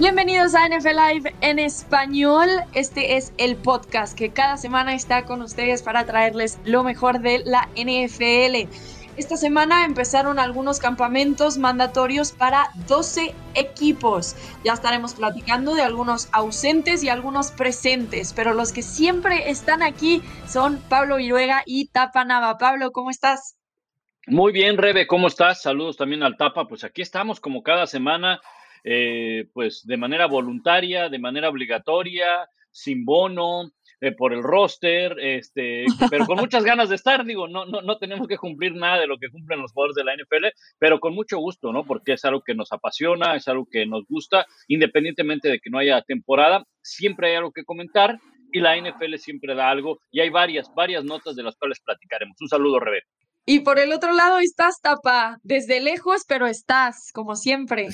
Bienvenidos 0.00 0.54
a 0.54 0.66
NFL 0.66 0.96
Live 0.96 1.34
en 1.42 1.58
español. 1.58 2.48
Este 2.72 3.16
es 3.16 3.34
el 3.36 3.54
podcast 3.54 4.16
que 4.16 4.30
cada 4.30 4.56
semana 4.56 4.94
está 4.94 5.26
con 5.26 5.42
ustedes 5.42 5.82
para 5.82 6.06
traerles 6.06 6.58
lo 6.64 6.82
mejor 6.82 7.20
de 7.20 7.42
la 7.44 7.68
NFL. 7.76 8.66
Esta 9.18 9.36
semana 9.36 9.84
empezaron 9.84 10.38
algunos 10.38 10.78
campamentos 10.78 11.58
mandatorios 11.58 12.32
para 12.32 12.70
12 12.88 13.34
equipos. 13.54 14.36
Ya 14.64 14.72
estaremos 14.72 15.12
platicando 15.12 15.74
de 15.74 15.82
algunos 15.82 16.30
ausentes 16.32 17.04
y 17.04 17.10
algunos 17.10 17.50
presentes, 17.50 18.32
pero 18.32 18.54
los 18.54 18.72
que 18.72 18.80
siempre 18.80 19.50
están 19.50 19.82
aquí 19.82 20.22
son 20.48 20.80
Pablo 20.88 21.18
Viruega 21.18 21.62
y 21.66 21.88
Tapa 21.88 22.24
Nava. 22.24 22.56
Pablo, 22.56 22.92
¿cómo 22.92 23.10
estás? 23.10 23.58
Muy 24.26 24.52
bien, 24.52 24.78
Rebe, 24.78 25.06
¿cómo 25.06 25.26
estás? 25.26 25.60
Saludos 25.60 25.98
también 25.98 26.22
al 26.22 26.38
Tapa. 26.38 26.66
Pues 26.66 26.84
aquí 26.84 27.02
estamos 27.02 27.38
como 27.38 27.62
cada 27.62 27.86
semana 27.86 28.40
eh, 28.84 29.48
pues 29.52 29.82
de 29.84 29.96
manera 29.96 30.26
voluntaria, 30.26 31.08
de 31.08 31.18
manera 31.18 31.48
obligatoria, 31.48 32.48
sin 32.70 33.04
bono, 33.04 33.72
eh, 34.02 34.12
por 34.12 34.32
el 34.32 34.42
roster, 34.42 35.14
este, 35.20 35.84
pero 36.10 36.24
con 36.24 36.38
muchas 36.38 36.64
ganas 36.64 36.88
de 36.88 36.94
estar, 36.94 37.22
digo, 37.24 37.48
no, 37.48 37.66
no, 37.66 37.82
no 37.82 37.98
tenemos 37.98 38.26
que 38.26 38.38
cumplir 38.38 38.74
nada 38.74 38.98
de 38.98 39.06
lo 39.06 39.18
que 39.18 39.28
cumplen 39.28 39.60
los 39.60 39.72
jugadores 39.72 39.94
de 39.94 40.04
la 40.04 40.14
NFL, 40.14 40.46
pero 40.78 41.00
con 41.00 41.14
mucho 41.14 41.38
gusto, 41.38 41.70
¿no? 41.70 41.84
Porque 41.84 42.14
es 42.14 42.24
algo 42.24 42.40
que 42.40 42.54
nos 42.54 42.72
apasiona, 42.72 43.36
es 43.36 43.46
algo 43.46 43.66
que 43.70 43.84
nos 43.84 44.06
gusta, 44.08 44.46
independientemente 44.68 45.50
de 45.50 45.60
que 45.60 45.68
no 45.68 45.78
haya 45.78 46.00
temporada, 46.00 46.64
siempre 46.82 47.28
hay 47.28 47.36
algo 47.36 47.52
que 47.52 47.64
comentar 47.64 48.18
y 48.52 48.60
la 48.60 48.76
NFL 48.76 49.16
siempre 49.16 49.54
da 49.54 49.68
algo 49.68 49.98
y 50.10 50.20
hay 50.20 50.30
varias, 50.30 50.72
varias 50.74 51.04
notas 51.04 51.36
de 51.36 51.42
las 51.42 51.56
cuales 51.56 51.78
platicaremos. 51.84 52.36
Un 52.40 52.48
saludo, 52.48 52.80
Rebe. 52.80 53.02
Y 53.44 53.60
por 53.60 53.78
el 53.78 53.92
otro 53.92 54.12
lado 54.12 54.38
estás, 54.38 54.80
Tapa, 54.80 55.38
desde 55.42 55.80
lejos, 55.80 56.24
pero 56.26 56.46
estás, 56.46 57.10
como 57.12 57.36
siempre. 57.36 57.88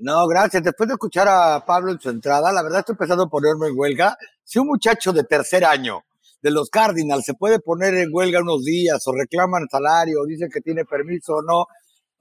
No, 0.00 0.26
gracias. 0.26 0.62
Después 0.62 0.88
de 0.88 0.94
escuchar 0.94 1.28
a 1.28 1.64
Pablo 1.64 1.92
en 1.92 2.00
su 2.00 2.10
entrada, 2.10 2.52
la 2.52 2.62
verdad 2.62 2.80
estoy 2.80 2.94
empezando 2.94 3.24
a 3.24 3.28
ponerme 3.28 3.68
en 3.68 3.78
huelga. 3.78 4.16
Si 4.44 4.58
un 4.58 4.66
muchacho 4.66 5.12
de 5.12 5.24
tercer 5.24 5.64
año 5.64 6.00
de 6.40 6.50
los 6.50 6.70
Cardinals 6.70 7.24
se 7.24 7.34
puede 7.34 7.60
poner 7.60 7.94
en 7.94 8.10
huelga 8.12 8.40
unos 8.40 8.64
días 8.64 9.06
o 9.06 9.12
reclaman 9.12 9.68
salario 9.70 10.22
o 10.22 10.26
dicen 10.26 10.50
que 10.52 10.60
tiene 10.60 10.84
permiso 10.84 11.34
o 11.34 11.42
no, 11.42 11.66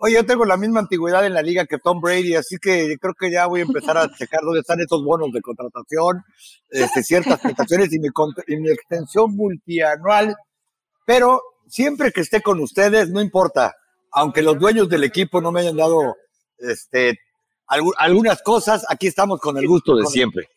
Oye, 0.04 0.16
yo 0.16 0.26
tengo 0.26 0.46
la 0.46 0.58
misma 0.58 0.80
antigüedad 0.80 1.24
en 1.28 1.36
la 1.36 1.44
liga 1.44 1.68
que 1.68 1.78
Tom 1.78 2.02
Brady, 2.02 2.34
así 2.34 2.58
que 2.58 2.96
creo 3.00 3.14
que 3.14 3.30
ya 3.30 3.46
voy 3.46 3.60
a 3.60 3.66
empezar 3.66 4.00
a 4.00 4.10
checar 4.12 4.42
dónde 4.42 4.62
están 4.62 4.80
esos 4.80 5.04
bonos 5.04 5.32
de 5.32 5.42
contratación, 5.42 6.24
este, 6.72 7.04
ciertas 7.04 7.40
prestaciones 7.42 7.94
y 7.94 8.00
mi, 8.00 8.08
y 8.48 8.58
mi 8.58 8.72
extensión 8.72 9.36
multianual. 9.36 10.36
Pero 11.06 11.44
siempre 11.68 12.12
que 12.12 12.22
esté 12.22 12.42
con 12.42 12.60
ustedes, 12.62 13.12
no 13.12 13.22
importa, 13.22 13.76
aunque 14.12 14.42
los 14.42 14.58
dueños 14.58 14.90
del 14.90 15.04
equipo 15.04 15.40
no 15.40 15.52
me 15.52 15.60
hayan 15.60 15.78
dado 15.78 16.16
este, 16.58 17.20
algunas 17.98 18.42
cosas, 18.42 18.86
aquí 18.90 19.08
estamos 19.08 19.40
con 19.40 19.58
el 19.58 19.68
gusto 19.68 19.96
de 19.96 20.06
siempre. 20.06 20.48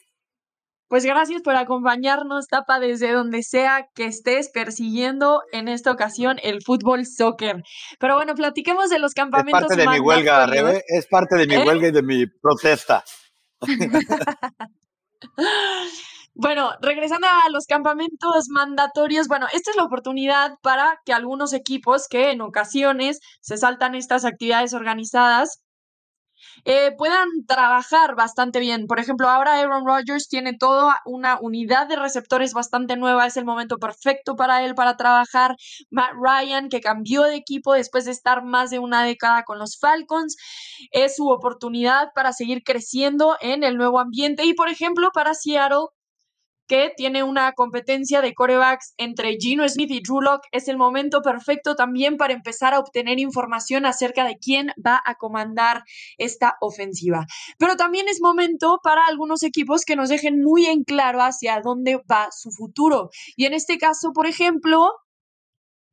Pues 0.89 1.05
gracias 1.05 1.43
por 1.43 1.57
acompañarnos, 1.57 2.47
Tapa, 2.47 2.79
desde 2.79 3.13
donde 3.13 3.43
sea 3.43 3.89
que 3.95 4.05
estés 4.05 4.51
persiguiendo 4.51 5.43
en 5.51 5.67
esta 5.67 5.91
ocasión 5.91 6.39
el 6.43 6.63
fútbol 6.63 7.07
soccer. 7.07 7.63
Pero 7.99 8.17
bueno, 8.17 8.35
platiquemos 8.35 8.91
de 8.91 8.99
los 8.99 9.13
campamentos. 9.13 9.63
Es 9.63 9.69
parte 9.69 9.83
de 9.83 9.89
mi 9.89 9.99
huelga, 9.99 10.47
Rebe, 10.47 10.85
es 10.87 11.07
parte 11.07 11.37
de 11.37 11.47
mi 11.47 11.55
¿Eh? 11.55 11.65
huelga 11.67 11.89
y 11.89 11.93
de 11.93 12.03
mi 12.03 12.27
protesta. 12.27 13.03
Bueno, 16.37 16.73
regresando 16.81 17.29
a 17.29 17.49
los 17.53 17.67
campamentos 17.67 18.49
mandatorios, 18.49 19.29
bueno, 19.29 19.47
esta 19.53 19.71
es 19.71 19.77
la 19.77 19.85
oportunidad 19.85 20.55
para 20.63 21.01
que 21.05 21.13
algunos 21.13 21.53
equipos 21.53 22.09
que 22.09 22.33
en 22.33 22.41
ocasiones 22.41 23.21
se 23.41 23.57
saltan 23.57 23.95
estas 23.95 24.25
actividades 24.25 24.75
organizadas 24.75 25.64
eh, 26.65 26.93
puedan 26.97 27.29
trabajar 27.47 28.15
bastante 28.15 28.61
bien. 28.61 28.87
Por 28.87 28.99
ejemplo, 29.01 29.29
ahora 29.29 29.59
Aaron 29.59 29.87
Rodgers 29.87 30.29
tiene 30.29 30.57
toda 30.57 31.01
una 31.05 31.39
unidad 31.41 31.87
de 31.89 31.97
receptores 31.97 32.53
bastante 32.53 32.97
nueva, 32.97 33.27
es 33.27 33.37
el 33.37 33.45
momento 33.45 33.79
perfecto 33.79 34.37
para 34.37 34.65
él 34.65 34.75
para 34.75 34.97
trabajar. 34.97 35.57
Matt 35.91 36.13
Ryan, 36.21 36.69
que 36.69 36.81
cambió 36.81 37.23
de 37.23 37.37
equipo 37.37 37.75
después 37.75 38.05
de 38.05 38.13
estar 38.13 38.45
más 38.45 38.71
de 38.71 38.79
una 38.79 39.05
década 39.05 39.45
con 39.45 39.59
los 39.59 39.79
Falcons, 39.79 40.37
es 40.93 41.17
su 41.17 41.29
oportunidad 41.29 42.09
para 42.15 42.33
seguir 42.33 42.63
creciendo 42.65 43.37
en 43.41 43.65
el 43.65 43.77
nuevo 43.77 44.01
ambiente. 44.01 44.45
Y 44.45 44.55
por 44.55 44.69
ejemplo, 44.69 45.11
para 45.13 45.35
Seattle, 45.35 45.87
que 46.67 46.93
tiene 46.97 47.23
una 47.23 47.53
competencia 47.53 48.21
de 48.21 48.35
corebacks 48.35 48.95
entre 48.97 49.37
Gino 49.39 49.69
Smith 49.69 49.91
y 49.91 50.01
Drew 50.01 50.21
Locke, 50.21 50.49
es 50.53 50.69
el 50.69 50.77
momento 50.77 51.23
perfecto 51.23 51.75
también 51.75 52.17
para 52.17 52.33
empezar 52.33 52.75
a 52.75 52.79
obtener 52.79 53.19
información 53.19 53.87
acerca 53.87 54.25
de 54.25 54.37
quién 54.39 54.73
va 54.85 55.01
a 55.05 55.17
comandar 55.17 55.85
esta 56.19 56.57
ofensiva. 56.61 57.27
Pero 57.59 57.77
también 57.77 58.09
es 58.09 58.21
momento 58.21 58.81
para 58.83 59.07
algunos 59.07 59.43
equipos 59.43 59.85
que 59.85 59.97
nos 59.97 60.09
dejen 60.09 60.43
muy 60.43 60.67
en 60.67 60.85
claro 60.85 61.21
hacia 61.21 61.61
dónde 61.61 62.01
va 62.11 62.29
su 62.31 62.51
futuro. 62.51 63.11
Y 63.37 63.47
en 63.47 63.55
este 63.55 63.79
caso, 63.79 64.13
por 64.13 64.27
ejemplo, 64.27 64.93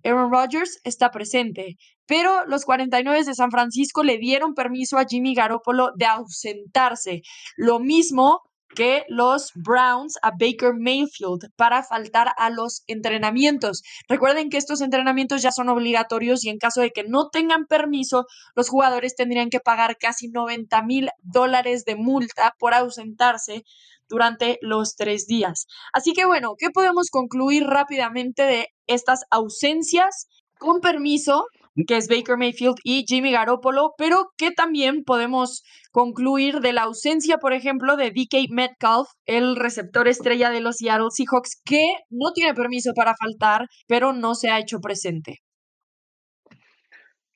Aaron 0.03 0.31
Rodgers 0.31 0.79
está 0.83 1.11
presente, 1.11 1.77
pero 2.07 2.45
los 2.47 2.65
49 2.65 3.23
de 3.23 3.35
San 3.35 3.51
Francisco 3.51 4.03
le 4.03 4.17
dieron 4.17 4.53
permiso 4.53 4.97
a 4.97 5.05
Jimmy 5.05 5.35
Garoppolo 5.35 5.91
de 5.95 6.05
ausentarse. 6.05 7.21
Lo 7.55 7.79
mismo 7.79 8.41
que 8.75 9.03
los 9.07 9.51
Browns 9.55 10.17
a 10.21 10.31
Baker 10.31 10.73
Mayfield 10.77 11.49
para 11.55 11.83
faltar 11.83 12.33
a 12.37 12.49
los 12.49 12.83
entrenamientos. 12.87 13.83
Recuerden 14.07 14.49
que 14.49 14.57
estos 14.57 14.81
entrenamientos 14.81 15.41
ya 15.41 15.51
son 15.51 15.69
obligatorios 15.69 16.43
y 16.43 16.49
en 16.49 16.57
caso 16.57 16.81
de 16.81 16.91
que 16.91 17.03
no 17.03 17.29
tengan 17.29 17.65
permiso, 17.65 18.25
los 18.55 18.69
jugadores 18.69 19.15
tendrían 19.15 19.49
que 19.49 19.59
pagar 19.59 19.97
casi 19.97 20.29
90 20.29 20.81
mil 20.83 21.09
dólares 21.21 21.85
de 21.85 21.95
multa 21.95 22.55
por 22.59 22.73
ausentarse 22.73 23.63
durante 24.09 24.59
los 24.61 24.95
tres 24.95 25.25
días. 25.25 25.67
Así 25.93 26.13
que 26.13 26.25
bueno, 26.25 26.55
¿qué 26.57 26.69
podemos 26.69 27.09
concluir 27.09 27.63
rápidamente 27.63 28.43
de 28.43 28.67
estas 28.87 29.21
ausencias 29.29 30.27
con 30.59 30.81
permiso 30.81 31.45
que 31.87 31.97
es 31.97 32.07
Baker 32.07 32.37
Mayfield 32.37 32.75
y 32.83 33.05
Jimmy 33.07 33.31
Garoppolo, 33.31 33.93
pero 33.97 34.31
que 34.37 34.51
también 34.51 35.03
podemos 35.03 35.63
concluir 35.91 36.59
de 36.59 36.73
la 36.73 36.83
ausencia, 36.83 37.37
por 37.37 37.53
ejemplo, 37.53 37.95
de 37.95 38.11
DK 38.11 38.49
Metcalf, 38.49 39.07
el 39.25 39.55
receptor 39.55 40.07
estrella 40.07 40.49
de 40.49 40.61
los 40.61 40.77
Seattle 40.77 41.07
Seahawks, 41.11 41.61
que 41.63 41.85
no 42.09 42.31
tiene 42.33 42.53
permiso 42.53 42.93
para 42.93 43.15
faltar, 43.15 43.67
pero 43.87 44.13
no 44.13 44.35
se 44.35 44.49
ha 44.49 44.59
hecho 44.59 44.79
presente. 44.79 45.39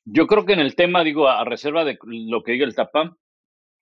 Yo 0.06 0.28
creo 0.28 0.46
que 0.46 0.53
en 0.53 0.59
el 0.59 0.75
tema, 0.75 1.03
digo, 1.03 1.28
a 1.28 1.44
reserva 1.46 1.84
de 1.84 1.97
lo 2.03 2.44
que 2.44 2.52
diga 2.52 2.66
el 2.66 2.75
Tapa, 2.75 3.17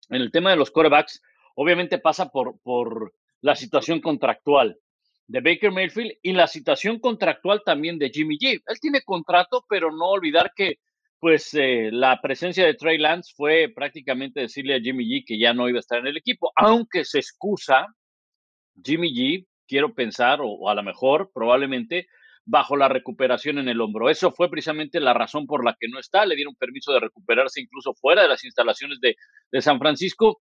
en 0.10 0.22
el 0.22 0.32
tema 0.32 0.50
de 0.50 0.56
los 0.56 0.72
corebacks, 0.72 1.22
obviamente 1.56 2.00
pasa 2.00 2.30
por, 2.30 2.60
por 2.62 3.14
la 3.42 3.56
situación 3.56 4.02
contractual 4.02 4.80
de 5.28 5.42
Baker 5.42 5.72
Mayfield 5.72 6.14
y 6.22 6.34
la 6.34 6.48
situación 6.48 7.00
contractual 7.00 7.62
también 7.66 8.00
de 8.00 8.10
Jimmy 8.10 8.38
G. 8.38 8.62
Él 8.66 8.80
tiene 8.80 9.02
contrato, 9.02 9.66
pero 9.68 9.92
no 9.92 10.08
olvidar 10.08 10.54
que 10.56 10.80
pues 11.20 11.54
eh, 11.56 11.90
la 11.92 12.22
presencia 12.22 12.66
de 12.66 12.76
Trey 12.76 12.98
Lance 12.98 13.34
fue 13.36 13.72
prácticamente 13.74 14.42
decirle 14.42 14.76
a 14.76 14.80
Jimmy 14.80 15.06
G 15.06 15.24
que 15.26 15.40
ya 15.40 15.54
no 15.54 15.68
iba 15.68 15.78
a 15.78 15.80
estar 15.80 16.00
en 16.00 16.08
el 16.08 16.18
equipo, 16.18 16.52
aunque 16.56 17.04
se 17.04 17.20
excusa 17.20 17.88
Jimmy 18.84 19.12
G, 19.14 19.48
quiero 19.68 19.94
pensar, 19.94 20.40
o, 20.42 20.70
a 20.70 20.76
lo 20.76 20.84
mejor 20.84 21.32
probablemente 21.34 22.08
bajo 22.46 22.78
la 22.78 22.88
recuperación 22.88 23.58
en 23.58 23.68
el 23.68 23.82
hombro. 23.82 24.10
Eso 24.10 24.32
fue 24.32 24.50
precisamente 24.50 25.00
la 25.00 25.14
razón 25.14 25.48
por 25.48 25.66
la 25.66 25.76
que 25.78 25.90
no 25.90 26.00
está. 26.00 26.26
Le 26.26 26.36
dieron 26.36 26.56
permiso 26.56 26.94
de 26.94 27.02
recuperarse 27.02 27.60
incluso 27.60 27.94
fuera 27.96 28.22
de 28.22 28.30
las 28.30 28.46
instalaciones 28.46 29.00
de, 29.02 29.16
de 29.52 29.62
San 29.62 29.80
Francisco, 29.80 30.40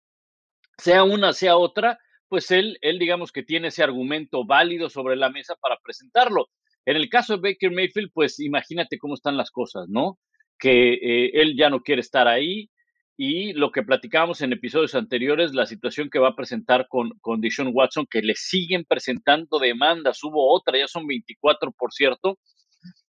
sea 0.79 1.05
una, 1.05 1.33
sea 1.33 1.57
otra 1.57 1.99
pues 2.33 2.51
él, 2.51 2.79
él 2.81 2.99
digamos 2.99 3.31
que 3.31 3.43
tiene 3.43 3.69
ese 3.69 3.83
argumento 3.83 4.47
válido 4.47 4.89
sobre 4.89 5.17
la 5.17 5.29
mesa 5.29 5.55
para 5.61 5.77
presentarlo. 5.85 6.49
En 6.87 6.97
el 6.97 7.11
caso 7.11 7.37
de 7.37 7.51
Baker 7.51 7.71
Mayfield, 7.71 8.11
pues 8.15 8.41
imagínate 8.41 8.97
cómo 8.97 9.13
están 9.13 9.37
las 9.37 9.51
cosas, 9.51 9.85
¿no? 9.91 10.19
Que 10.59 10.95
eh, 10.95 11.31
él 11.35 11.55
ya 11.59 11.69
no 11.69 11.83
quiere 11.83 12.01
estar 12.01 12.29
ahí 12.29 12.71
y 13.19 13.53
lo 13.53 13.71
que 13.71 13.83
platicábamos 13.83 14.41
en 14.41 14.55
episodios 14.55 14.95
anteriores, 14.95 15.53
la 15.53 15.67
situación 15.67 16.09
que 16.09 16.21
va 16.21 16.29
a 16.29 16.35
presentar 16.35 16.87
con, 16.89 17.11
con 17.21 17.43
Watson, 17.75 18.07
que 18.11 18.23
le 18.23 18.35
siguen 18.35 18.87
presentando 18.89 19.59
demandas, 19.59 20.25
hubo 20.25 20.55
otra, 20.55 20.79
ya 20.79 20.89
son 20.89 21.07
24, 21.07 21.71
por 21.73 21.93
cierto. 21.93 22.39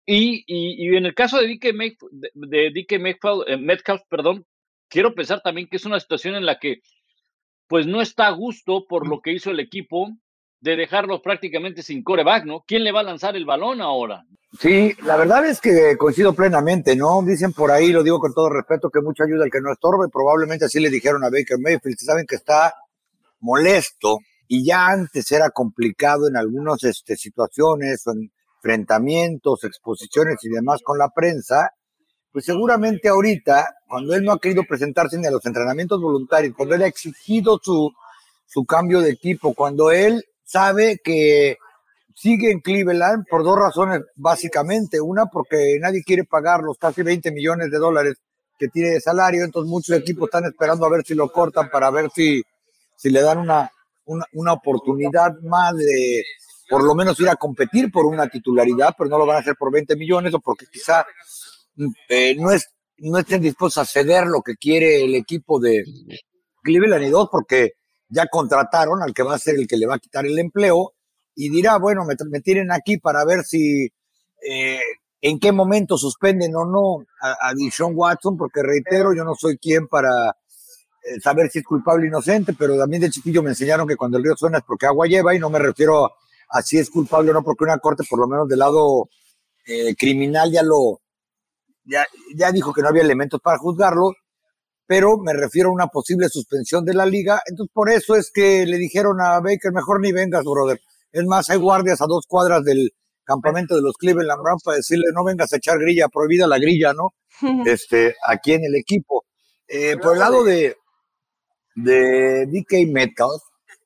Y, 0.08 0.44
y, 0.48 0.98
en 0.98 1.06
el 1.06 1.14
caso 1.14 1.40
de 1.40 1.50
DK, 1.50 1.72
de, 2.34 2.74
eh, 3.46 3.58
Metcalf, 3.58 4.02
perdón, 4.10 4.44
quiero 4.90 5.14
pensar 5.14 5.40
también 5.44 5.68
que 5.68 5.78
es 5.78 5.86
una 5.86 6.00
situación 6.00 6.34
en 6.34 6.48
la 6.48 6.58
que 6.58 6.82
pues 7.68 7.88
no 7.88 8.02
está 8.02 8.28
a 8.28 8.32
gusto 8.32 8.86
por 8.88 9.08
lo 9.08 9.22
que 9.22 9.34
hizo 9.34 9.52
el 9.52 9.60
equipo 9.60 10.10
de 10.60 10.76
dejarlo 10.78 11.22
prácticamente 11.22 11.84
sin 11.84 12.04
coreback, 12.04 12.46
¿no? 12.46 12.64
¿Quién 12.66 12.84
le 12.84 12.92
va 12.92 13.02
a 13.02 13.04
lanzar 13.04 13.36
el 13.36 13.46
balón 13.46 13.82
ahora? 13.82 14.24
Sí, 14.60 14.94
la 15.04 15.18
verdad 15.18 15.46
es 15.46 15.60
que 15.60 15.98
coincido 15.98 16.34
plenamente, 16.34 16.96
¿no? 16.96 17.22
Dicen 17.24 17.52
por 17.54 17.72
ahí, 17.72 17.92
lo 17.92 18.04
digo 18.04 18.20
con 18.20 18.34
todo 18.34 18.50
respeto, 18.50 18.90
que 18.90 19.02
mucha 19.02 19.24
ayuda 19.24 19.44
al 19.44 19.52
que 19.52 19.60
no 19.60 19.74
estorbe, 19.74 20.08
probablemente 20.12 20.66
así 20.66 20.80
le 20.80 20.90
dijeron 20.90 21.24
a 21.24 21.30
Baker 21.30 21.58
Mayfield, 21.60 21.98
saben 21.98 22.26
que 22.26 22.36
está 22.36 22.74
molesto 23.40 24.20
y 24.48 24.66
ya 24.66 24.88
antes 24.88 25.32
era 25.32 25.50
complicado 25.50 26.28
en 26.28 26.38
algunas 26.38 26.84
este, 26.84 27.16
situaciones 27.16 28.06
o 28.08 28.14
enfrentamientos, 28.64 29.64
exposiciones 29.64 30.38
y 30.44 30.50
demás 30.50 30.82
con 30.84 30.98
la 30.98 31.10
prensa, 31.10 31.72
pues 32.34 32.46
seguramente 32.46 33.08
ahorita, 33.08 33.78
cuando 33.88 34.16
él 34.16 34.24
no 34.24 34.32
ha 34.32 34.40
querido 34.40 34.64
presentarse 34.68 35.20
ni 35.20 35.28
a 35.28 35.32
los 35.32 35.46
entrenamientos 35.46 36.02
voluntarios, 36.02 36.56
cuando 36.58 36.74
él 36.74 36.82
ha 36.82 36.88
exigido 36.88 37.60
su, 37.62 37.94
su 38.48 38.66
cambio 38.66 39.02
de 39.02 39.12
equipo, 39.12 39.54
cuando 39.54 39.92
él 39.92 40.26
sabe 40.44 41.00
que 41.04 41.58
sigue 42.16 42.52
en 42.52 42.60
Cleveland 42.60 43.26
por 43.30 43.44
dos 43.44 43.58
razones 43.58 44.02
básicamente. 44.16 45.00
Una, 45.00 45.28
porque 45.28 45.78
nadie 45.80 46.04
quiere 46.04 46.24
pagar 46.24 46.62
los 46.62 46.78
casi 46.80 47.04
20 47.04 47.32
millones 47.32 47.70
de 47.70 47.78
dólares 47.78 48.16
que 48.58 48.68
tiene 48.68 48.90
de 48.90 49.02
salario, 49.02 49.44
entonces 49.44 49.70
muchos 49.70 49.96
equipos 49.96 50.28
están 50.28 50.46
esperando 50.46 50.86
a 50.86 50.90
ver 50.90 51.04
si 51.06 51.14
lo 51.14 51.32
cortan 51.32 51.70
para 51.70 51.92
ver 51.92 52.10
si, 52.16 52.42
si 52.96 53.12
le 53.12 53.22
dan 53.22 53.38
una, 53.38 53.72
una, 54.06 54.26
una 54.34 54.54
oportunidad 54.54 55.40
más 55.42 55.76
de 55.76 56.24
por 56.70 56.84
lo 56.84 56.96
menos 56.96 57.20
ir 57.20 57.30
a 57.30 57.36
competir 57.36 57.92
por 57.92 58.06
una 58.06 58.28
titularidad, 58.28 58.96
pero 58.98 59.10
no 59.10 59.18
lo 59.18 59.26
van 59.26 59.38
a 59.38 59.40
hacer 59.40 59.56
por 59.56 59.72
20 59.72 59.96
millones 59.96 60.34
o 60.34 60.40
porque 60.40 60.66
quizá 60.72 61.06
eh, 62.10 62.36
no, 62.36 62.52
es, 62.52 62.70
no 62.98 63.20
estén 63.20 63.42
dispuestos 63.42 63.82
a 63.82 63.86
ceder 63.86 64.26
lo 64.28 64.42
que 64.42 64.56
quiere 64.56 65.04
el 65.04 65.16
equipo 65.16 65.60
de 65.60 65.84
Cleveland 66.64 67.06
y 67.06 67.10
dos, 67.10 67.30
porque 67.32 67.74
ya 68.10 68.28
contrataron 68.28 69.02
al 69.02 69.14
que 69.14 69.24
va 69.24 69.36
a 69.36 69.40
ser 69.40 69.56
el 69.56 69.68
que 69.68 69.78
le 69.78 69.88
va 69.88 69.96
a 69.96 70.00
quitar 70.00 70.26
el 70.26 70.38
empleo 70.38 70.94
y 71.36 71.50
dirá, 71.50 71.78
bueno, 71.78 72.06
me, 72.06 72.16
me 72.30 72.42
tienen 72.42 72.72
aquí 72.72 72.98
para 72.98 73.26
ver 73.26 73.44
si 73.44 73.92
eh, 74.48 74.80
en 75.22 75.40
qué 75.40 75.52
momento 75.52 75.98
suspenden 75.98 76.56
o 76.56 76.66
no 76.66 77.06
a, 77.22 77.50
a 77.50 77.54
Dishon 77.54 77.94
Watson, 77.96 78.38
porque 78.38 78.62
reitero, 78.62 79.14
yo 79.16 79.24
no 79.24 79.36
soy 79.36 79.58
quien 79.58 79.88
para 79.88 80.36
eh, 81.04 81.20
saber 81.22 81.50
si 81.50 81.60
es 81.60 81.66
culpable 81.66 82.06
o 82.06 82.08
inocente, 82.08 82.54
pero 82.58 82.78
también 82.78 83.02
de 83.02 83.10
chiquillo 83.10 83.44
me 83.44 83.50
enseñaron 83.50 83.88
que 83.88 83.98
cuando 83.98 84.18
el 84.18 84.24
río 84.24 84.36
suena 84.38 84.60
es 84.60 84.64
porque 84.64 84.86
agua 84.86 85.08
lleva 85.08 85.36
y 85.36 85.40
no 85.40 85.50
me 85.50 85.60
refiero 85.60 86.12
a, 86.50 86.62
si 86.62 86.78
es 86.78 86.90
culpable 86.90 87.32
o 87.32 87.34
no, 87.34 87.44
porque 87.44 87.64
una 87.64 87.80
corte, 87.80 88.04
por 88.10 88.20
lo 88.20 88.28
menos 88.28 88.48
del 88.48 88.60
lado 88.60 89.10
eh, 89.66 89.96
criminal, 89.96 90.52
ya 90.52 90.64
lo, 90.64 91.02
ya, 91.86 92.06
ya 92.36 92.52
dijo 92.52 92.74
que 92.74 92.82
no 92.82 92.90
había 92.90 93.04
elementos 93.04 93.40
para 93.42 93.58
juzgarlo, 93.58 94.14
pero 94.86 95.18
me 95.18 95.34
refiero 95.34 95.70
a 95.70 95.74
una 95.74 95.88
posible 95.88 96.30
suspensión 96.30 96.86
de 96.86 96.94
la 96.94 97.06
liga. 97.06 97.42
Entonces, 97.46 97.72
por 97.74 97.90
eso 97.90 98.16
es 98.16 98.32
que 98.34 98.66
le 98.66 98.78
dijeron 98.78 99.22
a 99.22 99.40
Baker, 99.40 99.72
mejor 99.74 100.02
ni 100.02 100.12
vengas, 100.12 100.44
brother. 100.44 100.80
Es 101.12 101.26
más, 101.26 101.50
hay 101.50 101.58
guardias 101.58 102.02
a 102.02 102.06
dos 102.08 102.26
cuadras 102.28 102.64
del 102.64 102.92
campamento 103.24 103.76
de 103.76 103.82
los 103.82 103.96
Cleveland 103.98 104.42
Browns 104.42 104.64
para 104.64 104.78
decirle, 104.78 105.06
no 105.14 105.24
vengas 105.24 105.54
a 105.54 105.58
echar 105.58 105.80
grilla, 105.80 106.08
prohibida 106.10 106.48
la 106.48 106.58
grilla, 106.58 106.94
¿no? 106.94 107.14
Este, 107.66 108.16
aquí 108.28 108.54
en 108.54 108.66
el 108.66 108.76
equipo. 108.76 109.26
Eh, 109.68 109.98
por 109.98 110.14
el 110.14 110.20
lado 110.20 110.44
de, 110.44 110.76
de 111.76 112.46
DK 112.48 112.92
Metcalf, 112.92 113.42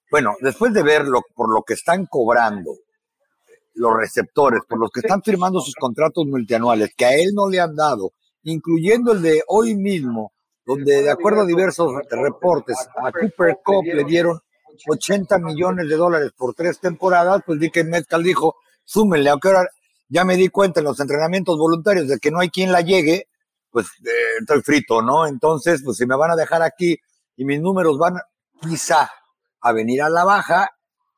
bueno, 0.10 0.36
después 0.42 0.74
de 0.74 0.84
verlo 0.84 1.22
por 1.36 1.54
lo 1.54 1.64
que 1.64 1.74
están 1.74 2.06
cobrando 2.08 2.72
los 3.78 3.96
receptores, 3.96 4.62
por 4.68 4.80
los 4.80 4.92
que 4.92 5.02
están 5.02 5.22
firmando 5.22 5.60
sus 5.62 5.76
contratos 5.76 6.26
multianuales, 6.26 6.92
que 6.96 7.06
a 7.06 7.16
él 7.16 7.32
no 7.34 7.50
le 7.50 7.60
han 7.60 7.76
dado, 7.76 8.12
incluyendo 8.44 9.14
el 9.14 9.22
de 9.22 9.44
hoy 9.48 9.76
mismo, 9.76 10.34
donde 10.66 11.04
de 11.04 11.12
acuerdo 11.12 11.42
a 11.42 11.46
diversos 11.46 11.94
reportes, 12.10 12.78
a 12.98 13.12
Cooper 13.12 13.58
Cup 13.64 13.86
le 13.86 14.04
dieron 14.04 14.40
80 14.88 15.40
millones 15.40 15.88
de 15.90 15.96
dólares 15.96 16.32
por 16.36 16.54
tres 16.54 16.80
temporadas, 16.80 17.42
pues 17.46 17.60
DK 17.60 17.86
Metcalf 17.86 18.24
dijo, 18.24 18.56
súmenle, 18.84 19.30
aunque 19.30 19.48
ahora 19.48 19.70
ya 20.10 20.24
me 20.24 20.36
di 20.36 20.50
cuenta 20.50 20.80
en 20.80 20.86
los 20.86 21.00
entrenamientos 21.00 21.58
voluntarios 21.58 22.08
de 22.08 22.20
que 22.20 22.32
no 22.32 22.40
hay 22.40 22.50
quien 22.50 22.72
la 22.72 22.82
llegue, 22.82 23.28
pues 23.70 23.88
eh, 24.06 24.40
estoy 24.40 24.62
frito, 24.62 25.02
¿no? 25.02 25.28
Entonces, 25.28 25.82
pues 25.84 25.98
si 25.98 26.06
me 26.06 26.16
van 26.16 26.32
a 26.32 26.36
dejar 26.36 26.62
aquí 26.62 26.98
y 27.36 27.46
mis 27.46 27.62
números 27.62 27.98
van 27.98 28.20
quizá 28.62 29.10
a 29.62 29.72
venir 29.72 30.02
a 30.02 30.10
la 30.10 30.24
baja, 30.24 30.77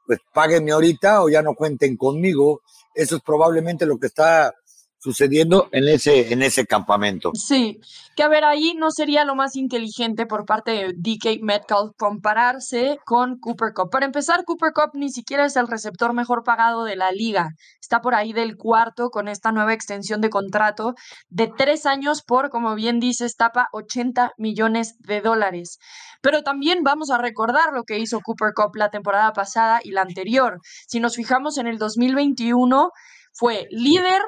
pues 0.10 0.22
páguenme 0.34 0.72
ahorita 0.72 1.22
o 1.22 1.30
ya 1.30 1.44
no 1.44 1.54
cuenten 1.54 1.96
conmigo. 1.96 2.64
Eso 2.96 3.18
es 3.18 3.22
probablemente 3.22 3.86
lo 3.86 4.00
que 4.00 4.08
está 4.08 4.56
sucediendo 5.00 5.70
en 5.72 5.88
ese, 5.88 6.34
en 6.34 6.44
ese 6.44 6.66
campamento. 6.66 7.32
Sí, 7.34 7.80
que 8.16 8.24
a 8.24 8.28
ver, 8.28 8.44
ahí 8.44 8.76
no 8.78 8.92
sería 8.92 9.24
lo 9.24 9.34
más 9.34 9.56
inteligente 9.56 10.26
por 10.26 10.46
parte 10.46 10.72
de 10.72 10.94
DK 10.96 11.42
Metcalf 11.42 11.92
compararse 11.98 13.00
con 13.06 13.40
Cooper 13.40 13.74
Cup. 13.74 13.90
Para 13.90 14.06
empezar, 14.06 14.44
Cooper 14.44 14.74
Cup 14.74 14.92
ni 14.94 15.10
siquiera 15.10 15.46
es 15.46 15.56
el 15.56 15.68
receptor 15.68 16.14
mejor 16.14 16.44
pagado 16.44 16.84
de 16.84 16.98
la 16.98 17.12
liga. 17.12 17.52
Está 17.82 18.02
por 18.02 18.14
ahí 18.14 18.34
del 18.34 18.58
cuarto 18.58 19.10
con 19.10 19.30
esta 19.30 19.52
nueva 19.52 19.74
extensión 19.74 20.20
de 20.20 20.30
contrato 20.30 20.96
de 21.30 21.48
tres 21.48 21.86
años 21.86 22.22
por, 22.22 22.50
como 22.50 22.76
bien 22.76 23.00
dice 23.00 23.28
Tapa, 23.38 23.70
80 23.72 24.34
millones 24.38 24.96
de 25.00 25.22
dólares. 25.22 25.80
Pero 26.22 26.44
también 26.44 26.84
vamos 26.84 27.10
a 27.10 27.18
recordar 27.18 27.72
lo 27.74 27.84
que 27.84 28.00
hizo 28.00 28.20
Cooper 28.20 28.52
Cup 28.54 28.76
la 28.76 28.90
temporada 28.90 29.32
pasada 29.32 29.80
y 29.82 29.92
la 29.92 30.02
anterior. 30.02 30.60
Si 30.88 31.00
nos 31.00 31.16
fijamos 31.16 31.58
en 31.58 31.68
el 31.68 31.78
2021, 31.78 32.92
fue 33.32 33.68
líder 33.70 34.22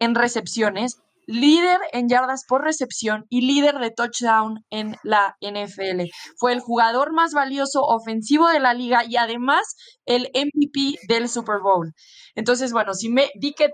en 0.00 0.14
recepciones, 0.14 0.96
líder 1.26 1.78
en 1.92 2.08
yardas 2.08 2.44
por 2.48 2.62
recepción 2.62 3.26
y 3.28 3.42
líder 3.42 3.78
de 3.78 3.90
touchdown 3.90 4.64
en 4.70 4.96
la 5.02 5.36
NFL. 5.40 6.04
Fue 6.38 6.52
el 6.52 6.60
jugador 6.60 7.12
más 7.12 7.32
valioso 7.32 7.82
ofensivo 7.82 8.48
de 8.48 8.60
la 8.60 8.74
liga 8.74 9.02
y 9.06 9.16
además 9.16 9.74
el 10.04 10.30
MVP 10.34 10.98
del 11.08 11.28
Super 11.28 11.60
Bowl. 11.62 11.92
Entonces, 12.34 12.72
bueno, 12.72 12.94
si, 12.94 13.12
DK, 13.12 13.72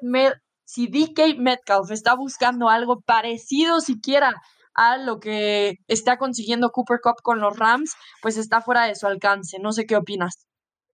si 0.65 0.87
DK 0.87 1.39
Metcalf 1.39 1.91
está 1.91 2.15
buscando 2.15 2.69
algo 2.69 3.01
parecido 3.01 3.81
siquiera 3.81 4.33
a 4.75 4.97
lo 4.97 5.21
que 5.21 5.75
está 5.87 6.17
consiguiendo 6.17 6.71
Cooper 6.71 7.01
Cup 7.03 7.17
con 7.23 7.41
los 7.41 7.59
Rams, 7.59 7.93
pues 8.23 8.39
está 8.39 8.63
fuera 8.63 8.87
de 8.87 8.95
su 8.95 9.07
alcance. 9.07 9.59
No 9.61 9.73
sé 9.73 9.85
qué 9.85 9.97
opinas. 9.97 10.47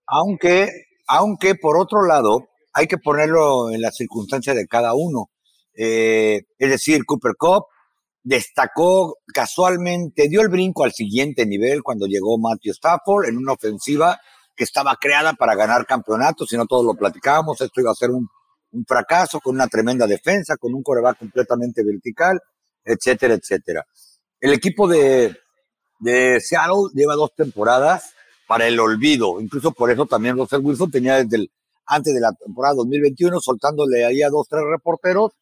Aunque, 0.06 0.68
aunque 1.06 1.54
por 1.54 1.78
otro 1.78 2.02
lado, 2.04 2.48
hay 2.78 2.86
que 2.86 2.98
ponerlo 2.98 3.72
en 3.72 3.80
la 3.80 3.90
circunstancia 3.90 4.54
de 4.54 4.68
cada 4.68 4.94
uno. 4.94 5.30
Eh, 5.74 6.42
es 6.58 6.70
decir, 6.70 7.04
Cooper 7.04 7.32
Cup 7.36 7.64
destacó 8.22 9.16
casualmente, 9.34 10.28
dio 10.28 10.42
el 10.42 10.48
brinco 10.48 10.84
al 10.84 10.92
siguiente 10.92 11.44
nivel 11.44 11.82
cuando 11.82 12.06
llegó 12.06 12.38
Matthew 12.38 12.72
Stafford 12.72 13.26
en 13.26 13.36
una 13.36 13.54
ofensiva 13.54 14.20
que 14.54 14.62
estaba 14.62 14.94
creada 14.94 15.32
para 15.32 15.56
ganar 15.56 15.86
campeonatos, 15.86 16.48
si 16.48 16.56
no 16.56 16.66
todos 16.66 16.84
lo 16.84 16.94
platicábamos, 16.94 17.60
esto 17.60 17.80
iba 17.80 17.90
a 17.90 17.96
ser 17.96 18.10
un, 18.10 18.28
fracaso 18.86 19.40
con 19.40 19.56
una 19.56 19.66
tremenda 19.66 20.06
defensa, 20.06 20.56
con 20.56 20.72
un 20.72 20.82
coreback 20.82 21.18
completamente 21.18 21.82
vertical, 21.82 22.38
etcétera, 22.84 23.34
etcétera. 23.34 23.84
El 24.40 24.52
equipo 24.52 24.86
de, 24.86 25.36
de 25.98 26.40
Seattle 26.40 26.90
lleva 26.94 27.14
dos 27.16 27.34
temporadas 27.34 28.12
para 28.46 28.68
el 28.68 28.78
olvido, 28.78 29.40
incluso 29.40 29.72
por 29.72 29.90
eso 29.90 30.06
también 30.06 30.36
Russell 30.36 30.60
Wilson 30.60 30.90
tenía 30.90 31.16
desde 31.16 31.36
el 31.38 31.50
antes 31.88 32.14
de 32.14 32.20
la 32.20 32.32
temporada 32.32 32.76
2021, 32.76 33.40
soltándole 33.40 34.04
ahí 34.04 34.22
a 34.22 34.28
dos, 34.28 34.46
tres 34.48 34.62
reporteros, 34.70 35.32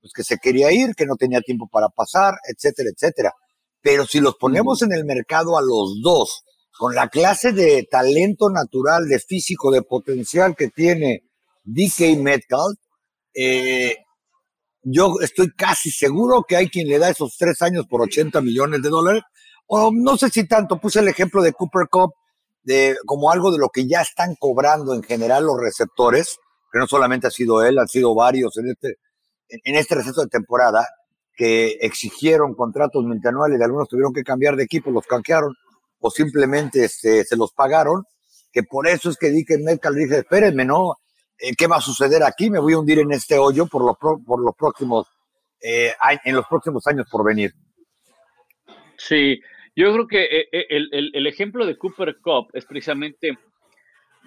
pues 0.00 0.12
que 0.12 0.24
se 0.24 0.38
quería 0.38 0.72
ir, 0.72 0.94
que 0.94 1.06
no 1.06 1.16
tenía 1.16 1.40
tiempo 1.40 1.68
para 1.70 1.88
pasar, 1.88 2.34
etcétera, 2.48 2.90
etcétera. 2.94 3.32
Pero 3.80 4.04
si 4.06 4.20
los 4.20 4.36
ponemos 4.36 4.82
en 4.82 4.92
el 4.92 5.04
mercado 5.04 5.56
a 5.56 5.62
los 5.62 6.00
dos, 6.02 6.44
con 6.76 6.94
la 6.94 7.08
clase 7.08 7.52
de 7.52 7.86
talento 7.90 8.50
natural, 8.50 9.08
de 9.08 9.20
físico, 9.20 9.70
de 9.70 9.82
potencial 9.82 10.56
que 10.56 10.68
tiene 10.68 11.22
DK 11.64 12.18
Metcalf, 12.18 12.78
eh, 13.34 13.96
yo 14.82 15.14
estoy 15.20 15.52
casi 15.52 15.90
seguro 15.90 16.44
que 16.46 16.56
hay 16.56 16.68
quien 16.68 16.88
le 16.88 16.98
da 16.98 17.10
esos 17.10 17.36
tres 17.38 17.62
años 17.62 17.86
por 17.88 18.02
80 18.02 18.40
millones 18.40 18.82
de 18.82 18.88
dólares. 18.88 19.22
O 19.66 19.90
no 19.92 20.16
sé 20.16 20.28
si 20.28 20.46
tanto, 20.48 20.80
puse 20.80 20.98
el 20.98 21.08
ejemplo 21.08 21.40
de 21.40 21.52
Cooper 21.52 21.86
Cup, 21.88 22.12
de, 22.62 22.96
como 23.06 23.30
algo 23.30 23.50
de 23.50 23.58
lo 23.58 23.68
que 23.68 23.86
ya 23.86 24.00
están 24.00 24.34
cobrando 24.38 24.94
en 24.94 25.02
general 25.02 25.44
los 25.44 25.60
receptores, 25.60 26.38
que 26.72 26.78
no 26.78 26.86
solamente 26.86 27.26
ha 27.26 27.30
sido 27.30 27.62
él, 27.62 27.78
han 27.78 27.88
sido 27.88 28.14
varios 28.14 28.56
en 28.58 28.70
este, 28.70 28.96
en 29.48 29.74
este 29.76 29.94
receso 29.94 30.22
de 30.22 30.28
temporada, 30.28 30.86
que 31.34 31.78
exigieron 31.80 32.54
contratos 32.54 33.04
multianuales 33.04 33.58
y 33.58 33.62
algunos 33.62 33.88
tuvieron 33.88 34.12
que 34.12 34.22
cambiar 34.22 34.56
de 34.56 34.64
equipo, 34.64 34.90
los 34.90 35.06
canquearon 35.06 35.54
o 36.00 36.10
simplemente 36.10 36.84
este, 36.84 37.24
se 37.24 37.36
los 37.36 37.52
pagaron, 37.52 38.04
que 38.52 38.62
por 38.62 38.86
eso 38.86 39.10
es 39.10 39.16
que 39.16 39.30
Dick 39.30 39.50
Metcalf 39.60 39.96
dice, 39.96 40.18
espérenme, 40.18 40.64
¿no? 40.64 40.96
Eh, 41.38 41.54
¿Qué 41.56 41.66
va 41.66 41.76
a 41.76 41.80
suceder 41.80 42.22
aquí? 42.22 42.50
Me 42.50 42.58
voy 42.58 42.74
a 42.74 42.78
hundir 42.78 42.98
en 42.98 43.12
este 43.12 43.38
hoyo 43.38 43.66
por 43.66 43.84
los, 43.84 43.96
por 43.98 44.40
los 44.40 44.54
próximos, 44.56 45.06
eh, 45.60 45.92
en 46.24 46.34
los 46.34 46.46
próximos 46.46 46.86
años 46.86 47.06
por 47.10 47.24
venir. 47.24 47.52
Sí, 48.96 49.40
yo 49.74 49.92
creo 49.92 50.06
que 50.06 50.24
eh, 50.24 50.48
eh, 50.52 50.66
el, 50.70 51.26
ejemplo 51.26 51.64
de 51.64 51.78
Cooper 51.78 52.18
Cup 52.20 52.48
es 52.52 52.66
precisamente 52.66 53.38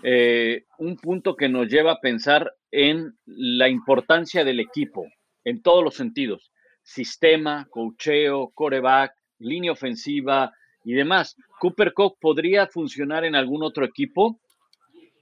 eh, 0.03 0.65
un 0.79 0.97
punto 0.97 1.35
que 1.35 1.49
nos 1.49 1.67
lleva 1.67 1.93
a 1.93 1.99
pensar 2.01 2.51
en 2.71 3.13
la 3.25 3.69
importancia 3.69 4.43
del 4.43 4.59
equipo, 4.59 5.05
en 5.43 5.61
todos 5.61 5.83
los 5.83 5.95
sentidos. 5.95 6.51
Sistema, 6.81 7.67
cocheo, 7.69 8.51
coreback, 8.55 9.13
línea 9.37 9.71
ofensiva 9.71 10.51
y 10.83 10.93
demás. 10.93 11.35
Cooper 11.59 11.93
Cup 11.93 12.17
podría 12.19 12.65
funcionar 12.67 13.23
en 13.23 13.35
algún 13.35 13.63
otro 13.63 13.85
equipo, 13.85 14.39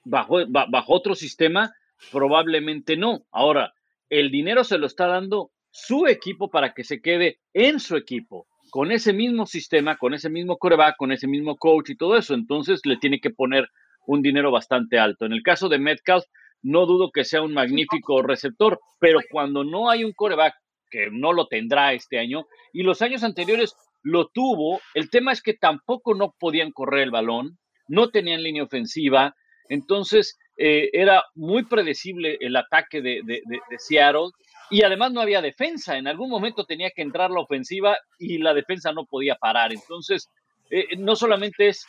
bajo, 0.06 0.38
bajo 0.48 0.94
otro 0.94 1.15
sistema, 1.15 1.74
probablemente 2.12 2.96
no. 2.96 3.25
Ahora, 3.32 3.74
el 4.10 4.32
dinero 4.32 4.63
se 4.63 4.77
lo 4.77 4.88
está 4.88 5.08
dando 5.08 5.51
su 5.70 6.08
equipo 6.08 6.50
para 6.50 6.74
que 6.74 6.86
se 6.86 7.01
quede 7.01 7.39
en 7.53 7.80
su 7.80 7.98
equipo 7.98 8.48
con 8.74 8.92
ese 8.92 9.13
mismo 9.13 9.46
sistema, 9.46 9.98
con 9.98 10.15
ese 10.15 10.32
mismo 10.32 10.58
coreback, 10.58 10.96
con 10.98 11.12
ese 11.12 11.27
mismo 11.27 11.58
coach 11.58 11.92
y 11.92 11.96
todo 11.96 12.18
eso. 12.18 12.34
Entonces 12.34 12.82
le 12.86 12.98
tiene 12.98 13.20
que 13.20 13.30
poner 13.30 13.70
un 14.08 14.24
dinero 14.24 14.50
bastante 14.50 14.98
alto. 14.98 15.27
En 15.27 15.32
el 15.32 15.44
caso 15.44 15.70
de 15.70 15.77
Metcalf, 15.77 16.24
no 16.63 16.88
dudo 16.88 17.12
que 17.12 17.24
sea 17.24 17.44
un 17.44 17.53
magnífico 17.53 18.24
receptor, 18.24 18.80
pero 19.00 19.20
cuando 19.30 19.63
no 19.63 19.92
hay 19.92 20.03
un 20.03 20.12
coreback 20.13 20.56
que 20.89 21.10
no 21.12 21.34
lo 21.34 21.46
tendrá 21.46 21.94
este 21.94 22.18
año, 22.18 22.48
y 22.72 22.82
los 22.82 23.03
años 23.03 23.24
anteriores 23.24 23.75
lo 24.01 24.30
tuvo. 24.30 24.82
El 24.96 25.12
tema 25.12 25.34
es 25.34 25.44
que 25.44 25.53
tampoco 25.53 26.15
no 26.15 26.34
podían 26.39 26.72
correr 26.72 27.03
el 27.03 27.12
balón, 27.12 27.60
no 27.88 28.10
tenían 28.10 28.42
línea 28.42 28.63
ofensiva, 28.63 29.36
entonces 29.70 30.39
eh, 30.58 30.89
era 30.94 31.24
muy 31.36 31.63
predecible 31.65 32.39
el 32.42 32.56
ataque 32.56 33.03
de, 33.03 33.22
de, 33.24 33.42
Seattle 33.77 34.32
y 34.70 34.84
además 34.84 35.12
no 35.12 35.22
había 35.22 35.41
defensa. 35.41 35.98
En 35.98 36.08
algún 36.08 36.29
momento 36.29 36.65
tenía 36.65 36.91
que 36.91 37.01
entrar 37.01 37.32
la 37.32 37.41
ofensiva 37.41 37.98
y 38.20 38.38
la 38.38 38.53
defensa 38.53 38.91
no 38.91 39.05
podía 39.05 39.36
parar. 39.36 39.74
Entonces, 39.74 40.29
eh, 40.70 40.96
no 40.98 41.15
solamente 41.15 41.67
es, 41.67 41.86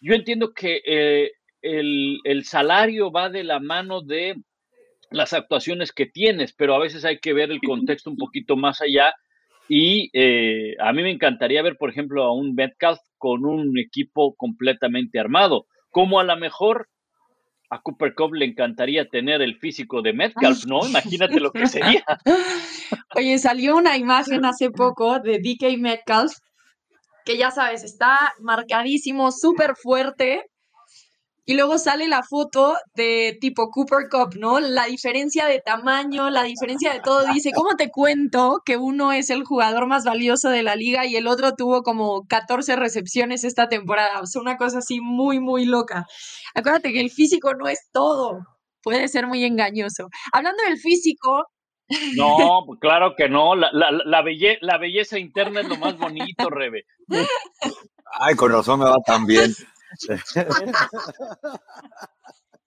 yo 0.00 0.14
entiendo 0.14 0.52
que 0.52 0.80
eh, 0.86 1.32
el, 1.62 2.18
el 2.24 2.44
salario 2.44 3.10
va 3.10 3.28
de 3.28 3.44
la 3.44 3.60
mano 3.60 4.02
de 4.02 4.36
las 5.10 5.32
actuaciones 5.32 5.92
que 5.92 6.06
tienes, 6.06 6.52
pero 6.52 6.74
a 6.74 6.78
veces 6.78 7.04
hay 7.04 7.18
que 7.18 7.32
ver 7.32 7.50
el 7.50 7.60
contexto 7.60 8.10
un 8.10 8.16
poquito 8.16 8.56
más 8.56 8.80
allá. 8.80 9.14
Y 9.68 10.10
eh, 10.12 10.74
a 10.80 10.92
mí 10.92 11.02
me 11.02 11.10
encantaría 11.10 11.62
ver, 11.62 11.76
por 11.76 11.90
ejemplo, 11.90 12.24
a 12.24 12.32
un 12.32 12.54
Metcalf 12.54 12.98
con 13.18 13.44
un 13.44 13.78
equipo 13.78 14.34
completamente 14.36 15.18
armado, 15.18 15.66
como 15.90 16.18
a 16.18 16.24
lo 16.24 16.36
mejor 16.36 16.88
a 17.70 17.80
Cooper 17.80 18.14
Cup 18.14 18.34
le 18.34 18.44
encantaría 18.44 19.08
tener 19.08 19.40
el 19.40 19.56
físico 19.56 20.02
de 20.02 20.12
Metcalf, 20.12 20.66
¿no? 20.66 20.84
Imagínate 20.86 21.38
lo 21.38 21.52
que 21.52 21.66
sería. 21.68 22.04
Oye, 23.14 23.38
salió 23.38 23.76
una 23.76 23.96
imagen 23.96 24.44
hace 24.44 24.70
poco 24.70 25.20
de 25.20 25.38
DK 25.38 25.78
Metcalf, 25.78 26.32
que 27.24 27.38
ya 27.38 27.52
sabes, 27.52 27.84
está 27.84 28.34
marcadísimo, 28.40 29.30
súper 29.30 29.76
fuerte, 29.76 30.49
y 31.50 31.54
luego 31.54 31.78
sale 31.78 32.06
la 32.06 32.22
foto 32.22 32.76
de 32.94 33.36
tipo 33.40 33.70
Cooper 33.70 34.08
Cup, 34.08 34.38
¿no? 34.38 34.60
La 34.60 34.84
diferencia 34.84 35.46
de 35.46 35.58
tamaño, 35.58 36.30
la 36.30 36.44
diferencia 36.44 36.92
de 36.92 37.00
todo. 37.00 37.24
Dice, 37.34 37.50
¿cómo 37.52 37.70
te 37.74 37.90
cuento 37.90 38.62
que 38.64 38.76
uno 38.76 39.10
es 39.10 39.30
el 39.30 39.42
jugador 39.42 39.88
más 39.88 40.04
valioso 40.04 40.48
de 40.48 40.62
la 40.62 40.76
liga 40.76 41.06
y 41.06 41.16
el 41.16 41.26
otro 41.26 41.56
tuvo 41.56 41.82
como 41.82 42.24
14 42.28 42.76
recepciones 42.76 43.42
esta 43.42 43.68
temporada? 43.68 44.20
O 44.20 44.26
sea, 44.26 44.40
una 44.40 44.56
cosa 44.56 44.78
así 44.78 45.00
muy, 45.00 45.40
muy 45.40 45.64
loca. 45.64 46.06
Acuérdate 46.54 46.92
que 46.92 47.00
el 47.00 47.10
físico 47.10 47.52
no 47.54 47.66
es 47.66 47.88
todo. 47.90 48.38
Puede 48.80 49.08
ser 49.08 49.26
muy 49.26 49.42
engañoso. 49.42 50.06
Hablando 50.32 50.62
del 50.62 50.78
físico, 50.78 51.46
no, 52.16 52.62
pues 52.64 52.78
claro 52.80 53.16
que 53.16 53.28
no. 53.28 53.56
La, 53.56 53.70
la, 53.72 53.90
la, 53.90 54.22
la, 54.60 54.78
belleza 54.78 55.18
interna 55.18 55.62
es 55.62 55.68
lo 55.68 55.78
más 55.78 55.98
bonito, 55.98 56.48
Rebe. 56.48 56.84
Ay, 58.20 58.36
con 58.36 58.52
razón 58.52 58.78
me 58.78 58.86
va 58.86 58.98
tan 59.04 59.26
bien. 59.26 59.52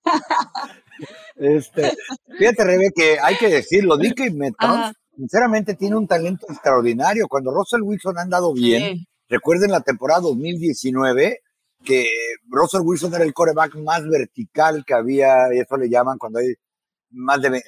este, 1.35 1.95
fíjate, 2.37 2.63
Rebe, 2.63 2.91
que 2.95 3.17
hay 3.21 3.37
que 3.37 3.49
decirlo, 3.49 3.97
DK 3.97 4.31
Metcalf, 4.33 4.95
sinceramente, 5.15 5.75
tiene 5.75 5.95
un 5.95 6.07
talento 6.07 6.45
extraordinario. 6.49 7.27
Cuando 7.27 7.51
Russell 7.51 7.81
Wilson 7.81 8.17
ha 8.17 8.21
andado 8.21 8.53
bien, 8.53 9.05
recuerden 9.29 9.71
la 9.71 9.81
temporada 9.81 10.21
2019, 10.21 11.39
que 11.83 12.07
Russell 12.47 12.81
Wilson 12.81 13.13
era 13.13 13.23
el 13.23 13.33
coreback 13.33 13.75
más 13.75 14.07
vertical 14.07 14.83
que 14.85 14.93
había, 14.93 15.53
y 15.53 15.59
eso 15.59 15.77
le 15.77 15.89
llaman 15.89 16.17
cuando 16.17 16.39
hay 16.39 16.53
más 17.11 17.41
de 17.41 17.57
eh, 17.57 17.61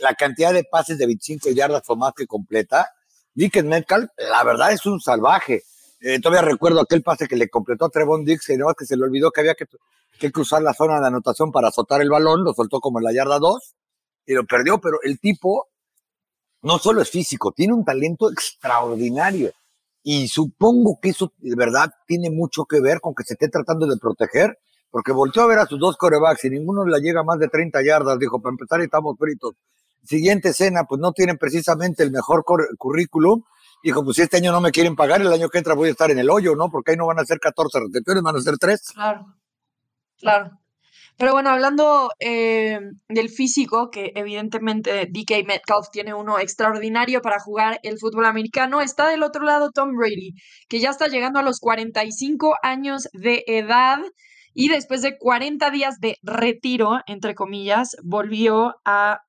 la 0.00 0.14
cantidad 0.14 0.52
de 0.52 0.64
pases 0.64 0.98
de 0.98 1.06
25 1.06 1.50
yardas 1.50 1.82
o 1.88 1.96
más 1.96 2.12
que 2.16 2.26
completa. 2.26 2.88
DK 3.34 3.62
Metcalf, 3.64 4.10
la 4.16 4.42
verdad 4.44 4.72
es 4.72 4.86
un 4.86 5.00
salvaje. 5.00 5.62
Eh, 6.08 6.20
todavía 6.20 6.48
recuerdo 6.48 6.80
aquel 6.80 7.02
pase 7.02 7.26
que 7.26 7.34
le 7.34 7.48
completó 7.48 7.86
a 7.86 7.88
Trevon 7.88 8.24
Dix, 8.24 8.50
y 8.50 8.56
no 8.56 8.72
que 8.74 8.84
se 8.84 8.96
le 8.96 9.02
olvidó 9.02 9.32
que 9.32 9.40
había 9.40 9.56
que, 9.56 10.30
cruzar 10.30 10.62
la 10.62 10.72
zona 10.72 11.00
de 11.00 11.08
anotación 11.08 11.50
para 11.50 11.66
azotar 11.66 12.00
el 12.00 12.10
balón, 12.10 12.44
lo 12.44 12.54
soltó 12.54 12.78
como 12.78 13.00
en 13.00 13.06
la 13.06 13.12
yarda 13.12 13.40
2 13.40 13.74
y 14.26 14.34
lo 14.34 14.46
perdió, 14.46 14.80
pero 14.80 15.00
el 15.02 15.18
tipo 15.18 15.66
no 16.62 16.78
solo 16.78 17.02
es 17.02 17.10
físico, 17.10 17.50
tiene 17.50 17.72
un 17.72 17.84
talento 17.84 18.30
extraordinario. 18.30 19.50
Y 20.04 20.28
supongo 20.28 21.00
que 21.02 21.08
eso 21.08 21.32
de 21.38 21.56
verdad 21.56 21.90
tiene 22.06 22.30
mucho 22.30 22.66
que 22.66 22.80
ver 22.80 23.00
con 23.00 23.12
que 23.12 23.24
se 23.24 23.32
esté 23.32 23.48
tratando 23.48 23.88
de 23.88 23.96
proteger, 23.96 24.60
porque 24.92 25.10
volteó 25.10 25.42
a 25.42 25.48
ver 25.48 25.58
a 25.58 25.66
sus 25.66 25.80
dos 25.80 25.96
corebacks 25.96 26.44
y 26.44 26.50
ninguno 26.50 26.84
le 26.84 27.00
llega 27.00 27.24
más 27.24 27.40
de 27.40 27.48
30 27.48 27.82
yardas, 27.82 28.16
dijo, 28.20 28.40
para 28.40 28.52
empezar 28.52 28.80
estamos 28.80 29.18
fritos. 29.18 29.54
Siguiente 30.04 30.50
escena, 30.50 30.84
pues 30.84 31.00
no 31.00 31.10
tienen 31.10 31.36
precisamente 31.36 32.04
el 32.04 32.12
mejor 32.12 32.44
currículum 32.78 33.42
dijo, 33.86 34.04
pues 34.04 34.16
si 34.16 34.22
este 34.22 34.38
año 34.38 34.52
no 34.52 34.60
me 34.60 34.72
quieren 34.72 34.96
pagar, 34.96 35.20
el 35.20 35.32
año 35.32 35.48
que 35.48 35.58
entra 35.58 35.74
voy 35.74 35.88
a 35.88 35.92
estar 35.92 36.10
en 36.10 36.18
el 36.18 36.28
hoyo, 36.28 36.56
¿no? 36.56 36.68
Porque 36.70 36.90
ahí 36.90 36.96
no 36.96 37.06
van 37.06 37.20
a 37.20 37.24
ser 37.24 37.38
14 37.38 37.78
recepciones, 37.86 38.22
van 38.22 38.36
a 38.36 38.40
ser 38.40 38.58
3. 38.58 38.92
Claro, 38.94 39.26
claro. 40.18 40.50
Pero 41.18 41.32
bueno, 41.32 41.50
hablando 41.50 42.10
eh, 42.18 42.78
del 43.08 43.30
físico, 43.30 43.90
que 43.90 44.12
evidentemente 44.14 45.06
DK 45.06 45.46
Metcalf 45.46 45.88
tiene 45.90 46.12
uno 46.12 46.38
extraordinario 46.38 47.22
para 47.22 47.38
jugar 47.38 47.78
el 47.82 47.98
fútbol 47.98 48.26
americano, 48.26 48.82
está 48.82 49.08
del 49.08 49.22
otro 49.22 49.44
lado 49.44 49.70
Tom 49.70 49.96
Brady, 49.96 50.34
que 50.68 50.80
ya 50.80 50.90
está 50.90 51.08
llegando 51.08 51.38
a 51.38 51.42
los 51.42 51.58
45 51.60 52.56
años 52.62 53.08
de 53.14 53.44
edad 53.46 54.00
y 54.52 54.68
después 54.68 55.00
de 55.00 55.16
40 55.16 55.70
días 55.70 56.00
de 56.00 56.16
retiro, 56.22 56.98
entre 57.06 57.34
comillas, 57.34 57.96
volvió 58.02 58.74
a 58.84 59.20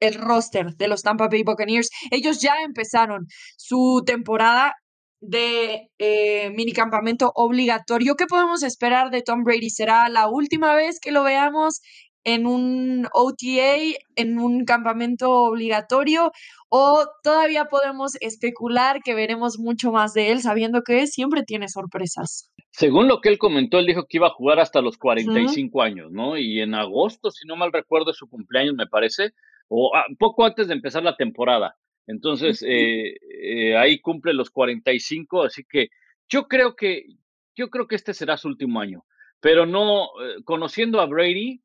el 0.00 0.14
roster 0.14 0.74
de 0.74 0.88
los 0.88 1.02
Tampa 1.02 1.28
Bay 1.28 1.42
Buccaneers. 1.42 1.90
Ellos 2.10 2.40
ya 2.40 2.54
empezaron 2.64 3.26
su 3.56 4.02
temporada 4.04 4.74
de 5.20 5.88
eh, 5.98 6.50
minicampamento 6.50 7.32
obligatorio. 7.34 8.14
¿Qué 8.14 8.26
podemos 8.26 8.62
esperar 8.62 9.10
de 9.10 9.22
Tom 9.22 9.42
Brady? 9.42 9.70
¿Será 9.70 10.08
la 10.08 10.28
última 10.28 10.74
vez 10.74 11.00
que 11.00 11.12
lo 11.12 11.22
veamos 11.22 11.80
en 12.24 12.46
un 12.46 13.06
OTA, 13.12 13.96
en 14.16 14.38
un 14.38 14.64
campamento 14.64 15.30
obligatorio? 15.30 16.32
¿O 16.68 17.04
todavía 17.22 17.66
podemos 17.66 18.16
especular 18.20 19.00
que 19.02 19.14
veremos 19.14 19.58
mucho 19.58 19.92
más 19.92 20.12
de 20.12 20.32
él, 20.32 20.42
sabiendo 20.42 20.82
que 20.82 21.06
siempre 21.06 21.42
tiene 21.42 21.68
sorpresas? 21.68 22.50
Según 22.70 23.06
lo 23.06 23.20
que 23.20 23.28
él 23.28 23.38
comentó, 23.38 23.78
él 23.78 23.86
dijo 23.86 24.06
que 24.08 24.16
iba 24.16 24.26
a 24.26 24.34
jugar 24.34 24.58
hasta 24.58 24.80
los 24.82 24.98
45 24.98 25.80
años, 25.82 26.10
¿no? 26.10 26.36
Y 26.36 26.60
en 26.60 26.74
agosto, 26.74 27.30
si 27.30 27.46
no 27.46 27.56
mal 27.56 27.72
recuerdo, 27.72 28.10
es 28.10 28.16
su 28.16 28.28
cumpleaños, 28.28 28.74
me 28.74 28.88
parece, 28.88 29.30
o 29.68 29.94
ah, 29.94 30.04
poco 30.18 30.44
antes 30.44 30.68
de 30.68 30.74
empezar 30.74 31.02
la 31.02 31.16
temporada. 31.16 31.76
Entonces, 32.06 32.62
eh, 32.66 33.16
eh, 33.42 33.76
ahí 33.76 33.98
cumple 34.00 34.34
los 34.34 34.50
45, 34.50 35.44
así 35.44 35.64
que 35.64 35.88
yo 36.28 36.48
creo 36.48 36.76
que, 36.76 37.06
yo 37.54 37.70
creo 37.70 37.86
que 37.86 37.96
este 37.96 38.12
será 38.14 38.36
su 38.36 38.48
último 38.48 38.80
año. 38.80 39.04
Pero 39.40 39.66
no, 39.66 40.04
eh, 40.22 40.42
conociendo 40.44 41.00
a 41.00 41.06
Brady, 41.06 41.60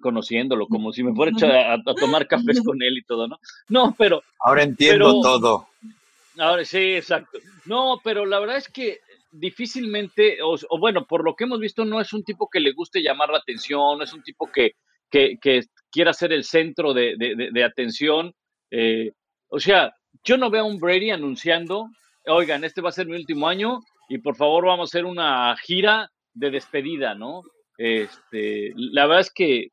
conociéndolo, 0.00 0.66
como 0.66 0.92
si 0.92 1.02
me 1.02 1.14
fuera 1.14 1.32
a, 1.42 1.74
a, 1.74 1.94
tomar 1.94 2.26
cafés 2.26 2.62
con 2.64 2.82
él 2.82 2.96
y 2.98 3.02
todo, 3.02 3.28
¿no? 3.28 3.38
No, 3.68 3.94
pero... 3.98 4.22
Ahora 4.40 4.62
entiendo 4.62 5.20
todo. 5.20 5.68
Ahora 6.38 6.64
sí, 6.64 6.94
exacto. 6.94 7.38
No, 7.66 8.00
pero 8.02 8.24
la 8.24 8.40
verdad 8.40 8.56
es 8.56 8.68
que 8.68 9.00
difícilmente, 9.32 10.38
o, 10.42 10.78
bueno, 10.78 11.06
por 11.06 11.24
lo 11.24 11.34
que 11.34 11.44
hemos 11.44 11.58
visto, 11.58 11.84
no 11.84 12.00
es 12.00 12.12
un 12.12 12.22
tipo 12.22 12.48
que 12.48 12.60
le 12.60 12.72
guste 12.72 13.02
llamar 13.02 13.30
la 13.30 13.38
atención, 13.38 13.98
no 13.98 14.04
es 14.04 14.12
un 14.12 14.22
tipo 14.22 14.50
que, 14.50 14.72
que, 15.12 15.36
que 15.40 15.60
quiera 15.92 16.12
ser 16.12 16.32
el 16.32 16.42
centro 16.42 16.92
de, 16.94 17.64
atención. 17.64 18.34
Eh, 18.70 19.12
o 19.48 19.60
sea, 19.60 19.94
yo 20.24 20.36
no 20.38 20.50
veo 20.50 20.62
a 20.62 20.66
un 20.66 20.78
Brady 20.78 21.10
anunciando, 21.10 21.88
oigan, 22.26 22.64
este 22.64 22.80
va 22.80 22.88
a 22.88 22.92
ser 22.92 23.06
mi 23.06 23.16
último 23.16 23.46
año 23.46 23.80
y 24.08 24.18
por 24.18 24.34
favor 24.34 24.66
vamos 24.66 24.88
a 24.88 24.90
hacer 24.90 25.04
una 25.04 25.54
gira 25.58 26.10
de 26.32 26.50
despedida, 26.50 27.14
¿no? 27.14 27.42
Este, 27.76 28.72
la 28.74 29.06
verdad 29.06 29.20
es 29.20 29.32
que 29.32 29.68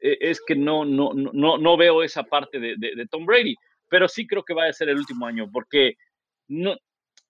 e, 0.00 0.18
es 0.20 0.40
que 0.44 0.56
no, 0.56 0.84
no, 0.84 1.12
no, 1.14 1.58
no 1.58 1.76
veo 1.76 2.02
esa 2.02 2.24
parte 2.24 2.58
de, 2.58 2.76
de, 2.78 3.06
Tom 3.10 3.26
Brady, 3.26 3.54
pero 3.88 4.08
sí 4.08 4.26
creo 4.26 4.42
que 4.42 4.54
va 4.54 4.66
a 4.66 4.72
ser 4.72 4.88
el 4.88 4.98
último 4.98 5.26
año, 5.26 5.50
porque 5.52 5.94
no, 6.48 6.76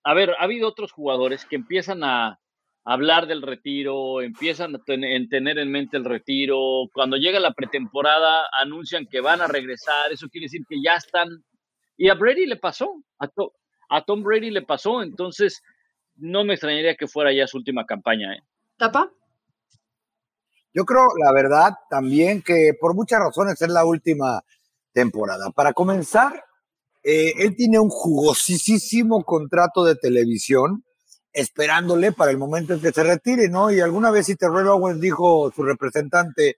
a 0.05 0.15
ver, 0.15 0.31
ha 0.31 0.45
habido 0.45 0.69
otros 0.69 0.93
jugadores 0.93 1.45
que 1.45 1.57
empiezan 1.57 2.05
a, 2.05 2.39
hablar 2.85 3.27
del 3.27 3.43
retiro, 3.43 4.23
empiezan 4.23 4.75
a 4.75 4.83
tener 4.83 5.59
en 5.59 5.71
mente 5.71 5.97
el 5.97 6.05
retiro, 6.05 6.89
cuando 6.93 7.17
llega 7.17 7.39
la 7.39 7.53
pretemporada 7.53 8.45
anuncian 8.61 9.07
que 9.07 9.21
van 9.21 9.41
a 9.41 9.47
regresar, 9.47 10.11
eso 10.11 10.29
quiere 10.29 10.47
decir 10.47 10.63
que 10.69 10.83
ya 10.83 10.95
están, 10.95 11.29
y 11.97 12.09
a 12.09 12.15
Brady 12.15 12.47
le 12.47 12.57
pasó, 12.57 13.03
a, 13.19 13.29
a 13.89 14.05
Tom 14.05 14.23
Brady 14.23 14.51
le 14.51 14.63
pasó, 14.63 15.03
entonces 15.03 15.63
no 16.17 16.45
me 16.45 16.55
extrañaría 16.55 16.97
que 16.97 17.07
fuera 17.07 17.33
ya 17.33 17.47
su 17.47 17.59
última 17.59 17.87
campaña. 17.87 18.35
¿eh? 18.35 18.43
¿Tapa? 18.77 19.13
Yo 20.75 20.85
creo, 20.85 21.07
la 21.23 21.33
verdad, 21.33 21.75
también 21.91 22.43
que 22.43 22.73
por 22.81 22.95
muchas 22.95 23.21
razones 23.21 23.61
es 23.61 23.69
la 23.69 23.85
última 23.85 24.43
temporada. 24.93 25.51
Para 25.51 25.73
comenzar, 25.73 26.45
eh, 27.03 27.33
él 27.39 27.55
tiene 27.57 27.79
un 27.79 27.91
jugosísimo 27.91 29.23
contrato 29.25 29.85
de 29.85 29.97
televisión 29.97 30.85
esperándole 31.33 32.13
para 32.13 32.31
el 32.31 32.39
momento 32.39 32.75
en 32.75 32.81
que 32.81 32.93
se 32.93 33.03
retire, 33.03 33.49
¿no? 33.49 33.71
Y 33.71 33.81
alguna 33.81 34.11
vez 34.11 34.27
si 34.27 34.37
Terrell 34.37 34.69
Owens 34.69 35.01
dijo 35.01 35.51
su 35.55 35.63
representante, 35.63 36.57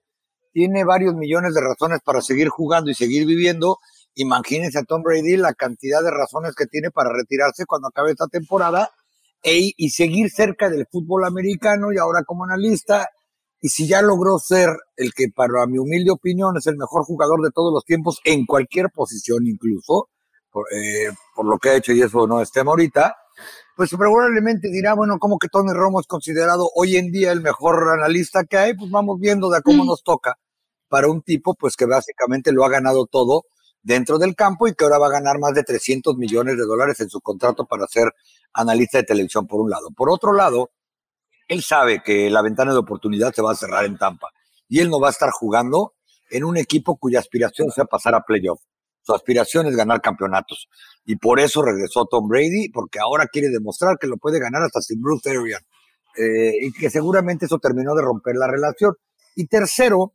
tiene 0.51 0.83
varios 0.83 1.15
millones 1.15 1.53
de 1.53 1.61
razones 1.61 1.99
para 2.03 2.21
seguir 2.21 2.49
jugando 2.49 2.89
y 2.89 2.95
seguir 2.95 3.25
viviendo. 3.25 3.77
Imagínense 4.15 4.79
a 4.79 4.83
Tom 4.83 5.03
Brady 5.03 5.37
la 5.37 5.53
cantidad 5.53 6.01
de 6.01 6.11
razones 6.11 6.55
que 6.55 6.65
tiene 6.65 6.91
para 6.91 7.11
retirarse 7.11 7.65
cuando 7.65 7.89
acabe 7.89 8.11
esta 8.11 8.27
temporada 8.27 8.89
y 9.43 9.89
seguir 9.89 10.31
cerca 10.31 10.69
del 10.69 10.87
fútbol 10.87 11.25
americano 11.25 11.93
y 11.93 11.97
ahora 11.97 12.23
como 12.25 12.45
analista. 12.45 13.09
Y 13.61 13.69
si 13.69 13.87
ya 13.87 14.01
logró 14.01 14.39
ser 14.39 14.69
el 14.95 15.13
que, 15.13 15.25
para 15.33 15.65
mi 15.67 15.77
humilde 15.77 16.11
opinión, 16.11 16.57
es 16.57 16.67
el 16.67 16.77
mejor 16.77 17.03
jugador 17.03 17.41
de 17.41 17.51
todos 17.51 17.73
los 17.73 17.83
tiempos 17.83 18.19
en 18.23 18.45
cualquier 18.45 18.89
posición 18.89 19.45
incluso, 19.45 20.09
por, 20.51 20.65
eh, 20.73 21.11
por 21.35 21.45
lo 21.45 21.57
que 21.57 21.69
ha 21.69 21.75
hecho 21.75 21.91
y 21.91 22.01
eso 22.01 22.27
no 22.27 22.41
esté 22.41 22.61
ahorita, 22.61 23.15
pues 23.75 23.89
probablemente 23.91 24.69
dirá, 24.69 24.93
bueno, 24.93 25.17
como 25.19 25.37
que 25.37 25.47
Tony 25.47 25.73
Romo 25.73 25.99
es 25.99 26.07
considerado 26.07 26.69
hoy 26.75 26.97
en 26.97 27.11
día 27.11 27.31
el 27.31 27.41
mejor 27.41 27.87
analista 27.89 28.43
que 28.45 28.57
hay, 28.57 28.73
pues 28.75 28.89
vamos 28.89 29.19
viendo 29.19 29.49
de 29.49 29.61
cómo 29.61 29.83
nos 29.85 30.03
toca 30.03 30.37
para 30.87 31.09
un 31.09 31.21
tipo 31.21 31.55
pues 31.55 31.75
que 31.75 31.85
básicamente 31.85 32.51
lo 32.51 32.63
ha 32.63 32.69
ganado 32.69 33.05
todo 33.05 33.43
dentro 33.81 34.17
del 34.17 34.35
campo 34.35 34.67
y 34.67 34.73
que 34.73 34.83
ahora 34.83 34.97
va 34.97 35.07
a 35.07 35.11
ganar 35.11 35.39
más 35.39 35.53
de 35.53 35.63
300 35.63 36.15
millones 36.17 36.57
de 36.57 36.63
dólares 36.63 36.99
en 37.01 37.09
su 37.09 37.21
contrato 37.21 37.65
para 37.65 37.85
ser 37.87 38.11
analista 38.53 38.97
de 38.97 39.03
televisión 39.03 39.45
por 39.45 39.61
un 39.61 39.69
lado. 39.69 39.89
Por 39.95 40.09
otro 40.09 40.33
lado, 40.33 40.71
él 41.47 41.61
sabe 41.61 42.01
que 42.03 42.29
la 42.29 42.41
ventana 42.41 42.71
de 42.71 42.79
oportunidad 42.79 43.33
se 43.33 43.41
va 43.41 43.51
a 43.51 43.55
cerrar 43.55 43.85
en 43.85 43.97
Tampa 43.97 44.29
y 44.67 44.79
él 44.79 44.89
no 44.89 44.99
va 44.99 45.09
a 45.09 45.11
estar 45.11 45.29
jugando 45.29 45.93
en 46.29 46.43
un 46.43 46.57
equipo 46.57 46.97
cuya 46.97 47.19
aspiración 47.19 47.69
sea 47.71 47.85
pasar 47.85 48.15
a 48.15 48.21
playoff. 48.21 48.61
Su 49.05 49.13
aspiración 49.13 49.67
es 49.67 49.75
ganar 49.75 50.01
campeonatos. 50.01 50.67
Y 51.05 51.17
por 51.17 51.39
eso 51.39 51.61
regresó 51.61 52.05
Tom 52.05 52.27
Brady, 52.27 52.69
porque 52.69 52.99
ahora 52.99 53.27
quiere 53.27 53.49
demostrar 53.49 53.97
que 53.99 54.07
lo 54.07 54.17
puede 54.17 54.39
ganar 54.39 54.63
hasta 54.63 54.81
sin 54.81 55.01
Bruce 55.01 55.29
Arian. 55.29 55.61
Eh, 56.17 56.53
y 56.61 56.73
que 56.73 56.89
seguramente 56.89 57.45
eso 57.45 57.59
terminó 57.59 57.93
de 57.93 58.01
romper 58.01 58.35
la 58.35 58.47
relación. 58.47 58.95
Y 59.35 59.45
tercero, 59.47 60.13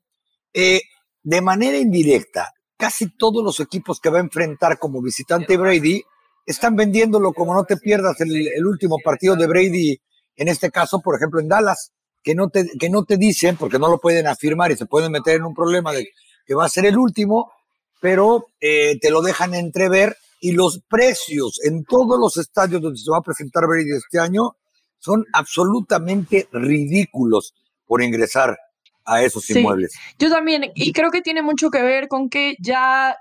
eh, 0.52 0.80
de 1.22 1.40
manera 1.40 1.78
indirecta, 1.78 2.52
casi 2.76 3.16
todos 3.16 3.44
los 3.44 3.60
equipos 3.60 4.00
que 4.00 4.10
va 4.10 4.18
a 4.18 4.22
enfrentar 4.22 4.78
como 4.78 5.00
visitante 5.02 5.56
Brady 5.56 6.02
están 6.46 6.74
vendiéndolo 6.74 7.32
como 7.32 7.54
no 7.54 7.64
te 7.64 7.76
pierdas 7.76 8.20
el, 8.20 8.48
el 8.48 8.66
último 8.66 8.96
partido 9.04 9.36
de 9.36 9.46
Brady, 9.46 10.00
en 10.34 10.48
este 10.48 10.70
caso, 10.70 11.00
por 11.00 11.14
ejemplo, 11.14 11.38
en 11.38 11.48
Dallas, 11.48 11.92
que 12.22 12.34
no, 12.34 12.48
te, 12.48 12.66
que 12.78 12.90
no 12.90 13.04
te 13.04 13.16
dicen, 13.16 13.56
porque 13.56 13.78
no 13.78 13.88
lo 13.88 13.98
pueden 13.98 14.26
afirmar 14.26 14.72
y 14.72 14.76
se 14.76 14.86
pueden 14.86 15.12
meter 15.12 15.36
en 15.36 15.44
un 15.44 15.54
problema 15.54 15.92
de 15.92 16.08
que 16.44 16.54
va 16.54 16.64
a 16.64 16.68
ser 16.68 16.86
el 16.86 16.98
último, 16.98 17.52
pero 18.00 18.46
eh, 18.60 18.98
te 19.00 19.10
lo 19.10 19.22
dejan 19.22 19.54
entrever 19.54 20.16
y 20.40 20.52
los 20.52 20.80
precios 20.88 21.60
en 21.64 21.84
todos 21.84 22.18
los 22.18 22.36
estadios 22.38 22.80
donde 22.80 22.98
se 22.98 23.10
va 23.10 23.18
a 23.18 23.22
presentar 23.22 23.66
Brady 23.66 23.92
este 23.92 24.18
año 24.18 24.56
son 24.98 25.24
absolutamente 25.32 26.48
ridículos 26.52 27.54
por 27.86 28.02
ingresar 28.02 28.58
a 29.04 29.22
esos 29.22 29.48
inmuebles. 29.50 29.92
Yo 30.18 30.30
también, 30.30 30.72
y 30.74 30.92
creo 30.92 31.10
que 31.10 31.22
tiene 31.22 31.42
mucho 31.42 31.70
que 31.70 31.82
ver 31.82 32.08
con 32.08 32.28
que 32.28 32.56
ya 32.60 33.16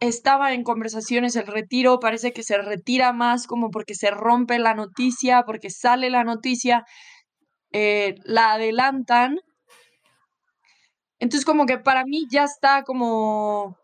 estaba 0.00 0.52
en 0.52 0.62
conversaciones 0.62 1.36
el 1.36 1.46
retiro, 1.46 2.00
parece 2.00 2.32
que 2.32 2.42
se 2.42 2.58
retira 2.58 3.12
más 3.12 3.46
como 3.46 3.70
porque 3.70 3.94
se 3.94 4.10
rompe 4.10 4.58
la 4.58 4.74
noticia, 4.74 5.42
porque 5.44 5.70
sale 5.70 6.10
la 6.10 6.24
noticia, 6.24 6.84
eh, 7.72 8.14
la 8.24 8.52
adelantan. 8.52 9.38
Entonces 11.18 11.44
como 11.44 11.66
que 11.66 11.78
para 11.78 12.04
mí 12.04 12.26
ya 12.30 12.44
está 12.44 12.82
como 12.84 13.76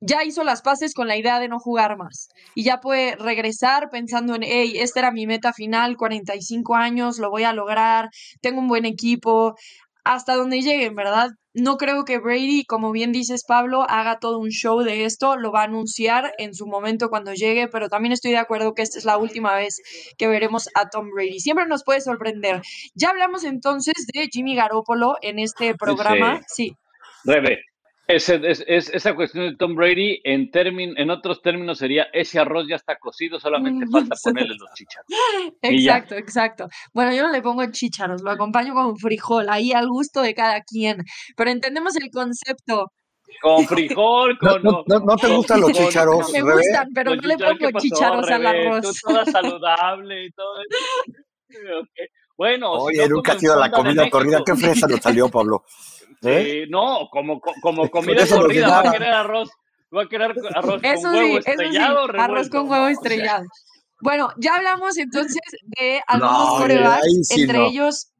ya 0.00 0.24
hizo 0.24 0.44
las 0.44 0.62
paces 0.62 0.94
con 0.94 1.08
la 1.08 1.16
idea 1.16 1.38
de 1.38 1.48
no 1.48 1.58
jugar 1.58 1.96
más 1.96 2.28
y 2.54 2.64
ya 2.64 2.80
puede 2.80 3.16
regresar 3.16 3.88
pensando 3.90 4.34
en, 4.34 4.42
hey, 4.42 4.74
esta 4.76 5.00
era 5.00 5.12
mi 5.12 5.26
meta 5.26 5.52
final, 5.52 5.96
45 5.96 6.74
años, 6.74 7.18
lo 7.18 7.30
voy 7.30 7.44
a 7.44 7.52
lograr, 7.52 8.10
tengo 8.40 8.60
un 8.60 8.68
buen 8.68 8.84
equipo, 8.84 9.54
hasta 10.06 10.36
donde 10.36 10.60
lleguen, 10.60 10.94
¿verdad? 10.94 11.30
No 11.52 11.78
creo 11.78 12.04
que 12.04 12.18
Brady, 12.18 12.64
como 12.64 12.92
bien 12.92 13.10
dices 13.10 13.44
Pablo, 13.44 13.84
haga 13.88 14.20
todo 14.20 14.38
un 14.38 14.50
show 14.50 14.82
de 14.82 15.04
esto, 15.04 15.36
lo 15.36 15.50
va 15.50 15.62
a 15.62 15.64
anunciar 15.64 16.32
en 16.38 16.54
su 16.54 16.68
momento 16.68 17.08
cuando 17.08 17.32
llegue, 17.32 17.66
pero 17.66 17.88
también 17.88 18.12
estoy 18.12 18.30
de 18.30 18.36
acuerdo 18.36 18.72
que 18.72 18.82
esta 18.82 18.98
es 18.98 19.04
la 19.04 19.16
última 19.16 19.56
vez 19.56 19.80
que 20.16 20.28
veremos 20.28 20.68
a 20.74 20.90
Tom 20.90 21.10
Brady. 21.12 21.40
Siempre 21.40 21.66
nos 21.66 21.82
puede 21.82 22.00
sorprender. 22.02 22.62
Ya 22.94 23.10
hablamos 23.10 23.42
entonces 23.42 23.94
de 24.14 24.28
Jimmy 24.30 24.54
Garoppolo 24.54 25.16
en 25.22 25.40
este 25.40 25.74
programa. 25.74 26.40
Sí. 26.46 26.76
Rebe, 27.24 27.64
es, 28.08 28.28
esa 28.68 29.14
cuestión 29.14 29.50
de 29.50 29.56
Tom 29.56 29.74
Brady, 29.74 30.20
en, 30.22 30.48
en 30.54 31.10
otros 31.10 31.42
términos, 31.42 31.78
sería 31.78 32.04
ese 32.12 32.38
arroz 32.38 32.66
ya 32.68 32.76
está 32.76 32.96
cocido, 32.98 33.40
solamente 33.40 33.84
mm, 33.86 33.90
falta 33.90 34.14
ponerle 34.24 34.54
los 34.54 34.70
chícharos. 34.74 35.06
Exacto, 35.62 36.14
exacto. 36.14 36.68
Bueno, 36.94 37.12
yo 37.12 37.22
no 37.24 37.32
le 37.32 37.42
pongo 37.42 37.64
chícharos, 37.70 38.22
lo 38.22 38.30
acompaño 38.30 38.74
con 38.74 38.96
frijol, 38.96 39.48
ahí 39.48 39.72
al 39.72 39.88
gusto 39.88 40.22
de 40.22 40.34
cada 40.34 40.60
quien. 40.62 40.98
Pero 41.36 41.50
entendemos 41.50 41.96
el 41.96 42.10
concepto. 42.10 42.92
Con 43.42 43.66
frijol, 43.68 44.38
con. 44.38 44.62
No, 44.62 44.84
no, 44.86 45.16
te 45.16 45.28
gustan 45.28 45.60
los 45.60 45.72
chícharos. 45.72 46.32
Me 46.32 46.42
gustan, 46.42 46.88
pero 46.94 47.16
no 47.16 47.22
le 47.22 47.36
pongo 47.36 47.78
chícharos 47.78 48.30
al 48.30 48.46
arroz. 48.46 48.82
Tú 48.82 49.08
toda 49.08 49.24
saludable 49.24 50.26
y 50.26 50.30
todo 50.30 50.58
eso. 50.60 51.82
Bueno, 52.36 52.70
Oye, 52.72 53.08
nunca 53.08 53.32
ha 53.32 53.38
sido 53.38 53.58
la 53.58 53.70
comida 53.70 54.08
corrida. 54.10 54.42
¿Qué 54.44 54.54
fresa 54.54 54.86
nos 54.86 55.00
salió, 55.00 55.28
Pablo? 55.28 55.64
¿Eh? 56.22 56.66
no, 56.68 57.08
como, 57.10 57.40
como 57.40 57.90
comida 57.90 58.26
corrida, 58.26 58.68
va 58.68 58.88
a 58.88 58.92
querer 58.92 59.12
arroz. 59.12 59.50
Va 59.94 60.02
a 60.02 60.08
querer 60.08 60.34
arroz 60.54 60.82
con 60.82 61.14
huevo 61.14 61.38
estrellado. 61.38 62.08
arroz 62.18 62.48
con 62.50 62.68
huevo 62.68 62.88
estrellado. 62.88 63.44
Bueno, 64.00 64.30
ya 64.36 64.56
hablamos 64.56 64.98
entonces 64.98 65.40
de 65.78 66.00
algunos 66.06 66.60
corebacks, 66.60 67.30
entre 67.30 67.66
ellos 67.66 68.12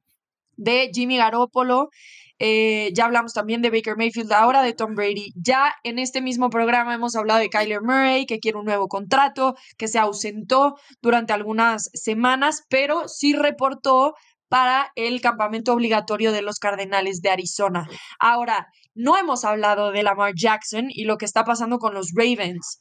de 0.56 0.90
Jimmy 0.92 1.18
Garoppolo. 1.18 1.90
Eh, 2.38 2.90
ya 2.92 3.06
hablamos 3.06 3.32
también 3.32 3.62
de 3.62 3.70
Baker 3.70 3.96
Mayfield, 3.96 4.32
ahora 4.32 4.62
de 4.62 4.74
Tom 4.74 4.94
Brady. 4.94 5.32
Ya 5.36 5.74
en 5.84 5.98
este 5.98 6.20
mismo 6.20 6.50
programa 6.50 6.94
hemos 6.94 7.16
hablado 7.16 7.40
de 7.40 7.48
Kyler 7.48 7.80
Murray, 7.80 8.26
que 8.26 8.40
quiere 8.40 8.58
un 8.58 8.66
nuevo 8.66 8.88
contrato, 8.88 9.54
que 9.78 9.88
se 9.88 9.98
ausentó 9.98 10.76
durante 11.00 11.32
algunas 11.32 11.90
semanas, 11.94 12.64
pero 12.68 13.08
sí 13.08 13.32
reportó 13.32 14.14
para 14.48 14.92
el 14.94 15.20
campamento 15.20 15.72
obligatorio 15.72 16.32
de 16.32 16.42
los 16.42 16.58
Cardenales 16.58 17.20
de 17.20 17.30
Arizona. 17.30 17.88
Ahora, 18.18 18.68
no 18.94 19.16
hemos 19.16 19.44
hablado 19.44 19.90
de 19.90 20.02
Lamar 20.02 20.32
Jackson 20.34 20.86
y 20.88 21.04
lo 21.04 21.18
que 21.18 21.24
está 21.24 21.44
pasando 21.44 21.78
con 21.78 21.94
los 21.94 22.12
Ravens. 22.14 22.80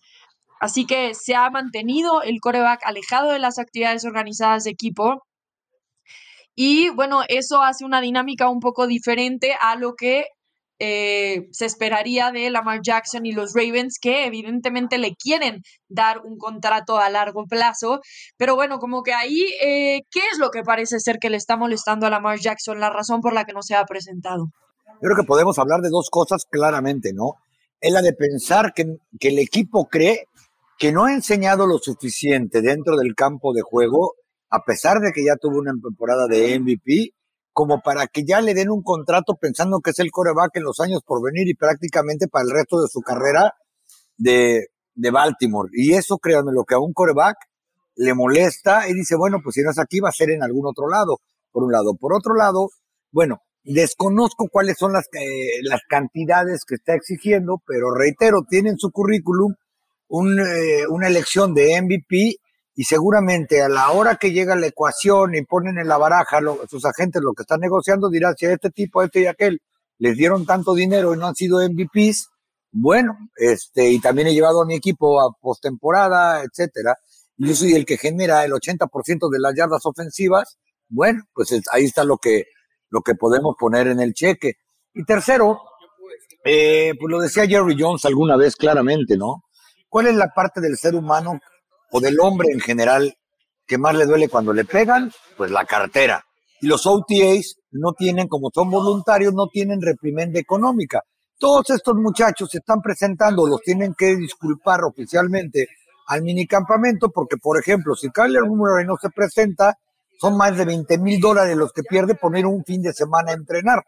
Así 0.59 0.85
que 0.85 1.13
se 1.13 1.35
ha 1.35 1.49
mantenido 1.49 2.21
el 2.21 2.39
coreback 2.39 2.85
alejado 2.85 3.31
de 3.31 3.39
las 3.39 3.59
actividades 3.59 4.05
organizadas 4.05 4.63
de 4.63 4.71
equipo. 4.71 5.23
Y 6.55 6.89
bueno, 6.91 7.23
eso 7.27 7.61
hace 7.61 7.83
una 7.83 7.99
dinámica 7.99 8.49
un 8.49 8.59
poco 8.59 8.87
diferente 8.87 9.55
a 9.59 9.75
lo 9.75 9.95
que 9.95 10.25
eh, 10.79 11.47
se 11.51 11.65
esperaría 11.65 12.31
de 12.31 12.49
Lamar 12.49 12.81
Jackson 12.81 13.25
y 13.25 13.31
los 13.31 13.53
Ravens, 13.53 13.97
que 13.99 14.25
evidentemente 14.25 14.97
le 14.97 15.15
quieren 15.15 15.61
dar 15.87 16.21
un 16.23 16.37
contrato 16.37 16.97
a 16.97 17.09
largo 17.09 17.45
plazo. 17.45 18.01
Pero 18.37 18.55
bueno, 18.55 18.79
como 18.79 19.03
que 19.03 19.13
ahí, 19.13 19.41
eh, 19.61 20.01
¿qué 20.11 20.19
es 20.31 20.37
lo 20.39 20.51
que 20.51 20.63
parece 20.63 20.99
ser 20.99 21.17
que 21.19 21.29
le 21.29 21.37
está 21.37 21.57
molestando 21.57 22.05
a 22.05 22.09
Lamar 22.09 22.39
Jackson? 22.39 22.79
La 22.79 22.89
razón 22.89 23.21
por 23.21 23.33
la 23.33 23.45
que 23.45 23.53
no 23.53 23.61
se 23.61 23.75
ha 23.75 23.85
presentado. 23.85 24.47
Creo 25.01 25.15
que 25.15 25.23
podemos 25.23 25.59
hablar 25.59 25.81
de 25.81 25.89
dos 25.89 26.09
cosas 26.09 26.45
claramente, 26.49 27.11
¿no? 27.13 27.35
Es 27.79 27.91
la 27.91 28.01
de 28.01 28.13
pensar 28.13 28.73
que, 28.73 28.85
que 29.19 29.29
el 29.29 29.39
equipo 29.39 29.87
cree 29.87 30.27
que 30.77 30.91
no 30.91 31.05
ha 31.05 31.13
enseñado 31.13 31.67
lo 31.67 31.77
suficiente 31.77 32.61
dentro 32.61 32.97
del 32.97 33.15
campo 33.15 33.53
de 33.53 33.61
juego, 33.61 34.13
a 34.49 34.63
pesar 34.63 34.99
de 34.99 35.11
que 35.13 35.23
ya 35.23 35.35
tuvo 35.35 35.59
una 35.59 35.71
temporada 35.71 36.27
de 36.27 36.59
MVP, 36.59 37.13
como 37.55 37.79
para 37.79 38.07
que 38.07 38.25
ya 38.25 38.41
le 38.41 38.53
den 38.53 38.69
un 38.69 38.83
contrato 38.83 39.37
pensando 39.39 39.79
que 39.79 39.91
es 39.91 39.99
el 39.99 40.11
coreback 40.11 40.57
en 40.57 40.63
los 40.63 40.81
años 40.81 41.01
por 41.05 41.23
venir 41.23 41.47
y 41.47 41.53
prácticamente 41.53 42.27
para 42.27 42.43
el 42.43 42.51
resto 42.51 42.81
de 42.81 42.89
su 42.89 42.99
carrera 42.99 43.53
de, 44.17 44.67
de 44.93 45.09
Baltimore. 45.09 45.69
Y 45.71 45.93
eso, 45.93 46.17
créanme, 46.17 46.51
lo 46.51 46.65
que 46.65 46.75
a 46.75 46.79
un 46.79 46.91
coreback 46.91 47.37
le 47.95 48.13
molesta 48.13 48.89
y 48.89 48.93
dice, 48.93 49.15
bueno, 49.15 49.39
pues 49.41 49.53
si 49.53 49.61
no 49.61 49.71
es 49.71 49.79
aquí, 49.79 50.01
va 50.01 50.09
a 50.09 50.11
ser 50.11 50.31
en 50.31 50.43
algún 50.43 50.67
otro 50.67 50.89
lado, 50.89 51.21
por 51.53 51.63
un 51.63 51.71
lado. 51.71 51.95
Por 51.95 52.13
otro 52.13 52.35
lado, 52.35 52.67
bueno, 53.13 53.39
desconozco 53.63 54.49
cuáles 54.51 54.77
son 54.77 54.91
las, 54.91 55.05
eh, 55.13 55.61
las 55.63 55.79
cantidades 55.87 56.65
que 56.65 56.75
está 56.75 56.93
exigiendo, 56.93 57.63
pero 57.65 57.95
reitero, 57.95 58.41
tiene 58.49 58.71
en 58.71 58.77
su 58.77 58.91
currículum 58.91 59.53
un, 60.09 60.41
eh, 60.41 60.87
una 60.89 61.07
elección 61.07 61.53
de 61.53 61.81
MVP 61.81 62.35
y 62.75 62.83
seguramente 62.83 63.61
a 63.61 63.69
la 63.69 63.91
hora 63.91 64.17
que 64.17 64.31
llega 64.31 64.55
la 64.55 64.67
ecuación 64.67 65.35
y 65.35 65.43
ponen 65.43 65.77
en 65.77 65.87
la 65.87 65.97
baraja 65.97 66.39
sus 66.67 66.83
agentes 66.85 67.21
lo 67.21 67.33
que 67.33 67.43
están 67.43 67.61
negociando, 67.61 68.09
dirán 68.09 68.35
si 68.37 68.45
a 68.45 68.53
este 68.53 68.69
tipo, 68.69 68.99
a 68.99 69.05
este 69.05 69.21
y 69.21 69.25
aquel 69.27 69.61
les 69.97 70.17
dieron 70.17 70.45
tanto 70.45 70.73
dinero 70.75 71.13
y 71.13 71.17
no 71.17 71.27
han 71.27 71.35
sido 71.35 71.59
MVPs, 71.59 72.29
bueno, 72.71 73.17
este, 73.37 73.89
y 73.89 74.01
también 74.01 74.27
he 74.27 74.33
llevado 74.33 74.61
a 74.61 74.65
mi 74.65 74.75
equipo 74.75 75.21
a 75.21 75.31
postemporada, 75.39 76.43
etcétera, 76.43 76.97
y 77.37 77.47
yo 77.47 77.55
soy 77.55 77.73
el 77.73 77.85
que 77.85 77.97
genera 77.97 78.43
el 78.43 78.51
80% 78.51 79.29
de 79.29 79.39
las 79.39 79.55
yardas 79.55 79.85
ofensivas, 79.85 80.57
bueno, 80.89 81.23
pues 81.33 81.53
ahí 81.71 81.85
está 81.85 82.03
lo 82.03 82.17
que, 82.17 82.43
lo 82.89 83.01
que 83.01 83.15
podemos 83.15 83.55
poner 83.57 83.87
en 83.87 84.01
el 84.01 84.13
cheque. 84.13 84.55
Y 84.93 85.05
tercero, 85.05 85.61
eh, 86.43 86.93
pues 86.99 87.09
lo 87.09 87.19
decía 87.19 87.47
Jerry 87.47 87.75
Jones 87.79 88.03
alguna 88.03 88.35
vez 88.35 88.57
claramente, 88.57 89.17
¿no? 89.17 89.45
¿Cuál 89.87 90.07
es 90.07 90.15
la 90.15 90.33
parte 90.33 90.59
del 90.59 90.77
ser 90.77 90.95
humano 90.95 91.39
o 91.91 91.99
del 91.99 92.19
hombre 92.19 92.49
en 92.51 92.59
general 92.59 93.15
que 93.65 93.77
más 93.77 93.95
le 93.95 94.05
duele 94.05 94.29
cuando 94.29 94.53
le 94.53 94.65
pegan, 94.65 95.11
pues 95.37 95.51
la 95.51 95.65
cartera. 95.65 96.23
Y 96.61 96.67
los 96.67 96.85
OTAs 96.85 97.57
no 97.71 97.93
tienen, 97.93 98.27
como 98.27 98.49
son 98.53 98.69
voluntarios, 98.69 99.33
no 99.33 99.47
tienen 99.47 99.81
reprimenda 99.81 100.39
económica. 100.39 101.01
Todos 101.37 101.69
estos 101.71 101.95
muchachos 101.95 102.49
se 102.49 102.59
están 102.59 102.81
presentando, 102.81 103.45
los 103.45 103.61
tienen 103.61 103.93
que 103.93 104.15
disculpar 104.15 104.83
oficialmente 104.83 105.67
al 106.07 106.21
minicampamento, 106.21 107.09
porque, 107.09 107.37
por 107.37 107.59
ejemplo, 107.59 107.95
si 107.95 108.09
Kyler 108.09 108.43
Murray 108.43 108.85
no 108.85 108.95
se 109.01 109.09
presenta, 109.09 109.77
son 110.19 110.37
más 110.37 110.57
de 110.57 110.65
20 110.65 110.97
mil 110.99 111.19
dólares 111.19 111.57
los 111.57 111.73
que 111.73 111.83
pierde 111.83 112.15
poner 112.15 112.45
un 112.45 112.63
fin 112.63 112.81
de 112.81 112.93
semana 112.93 113.31
a 113.31 113.35
entrenar. 113.35 113.83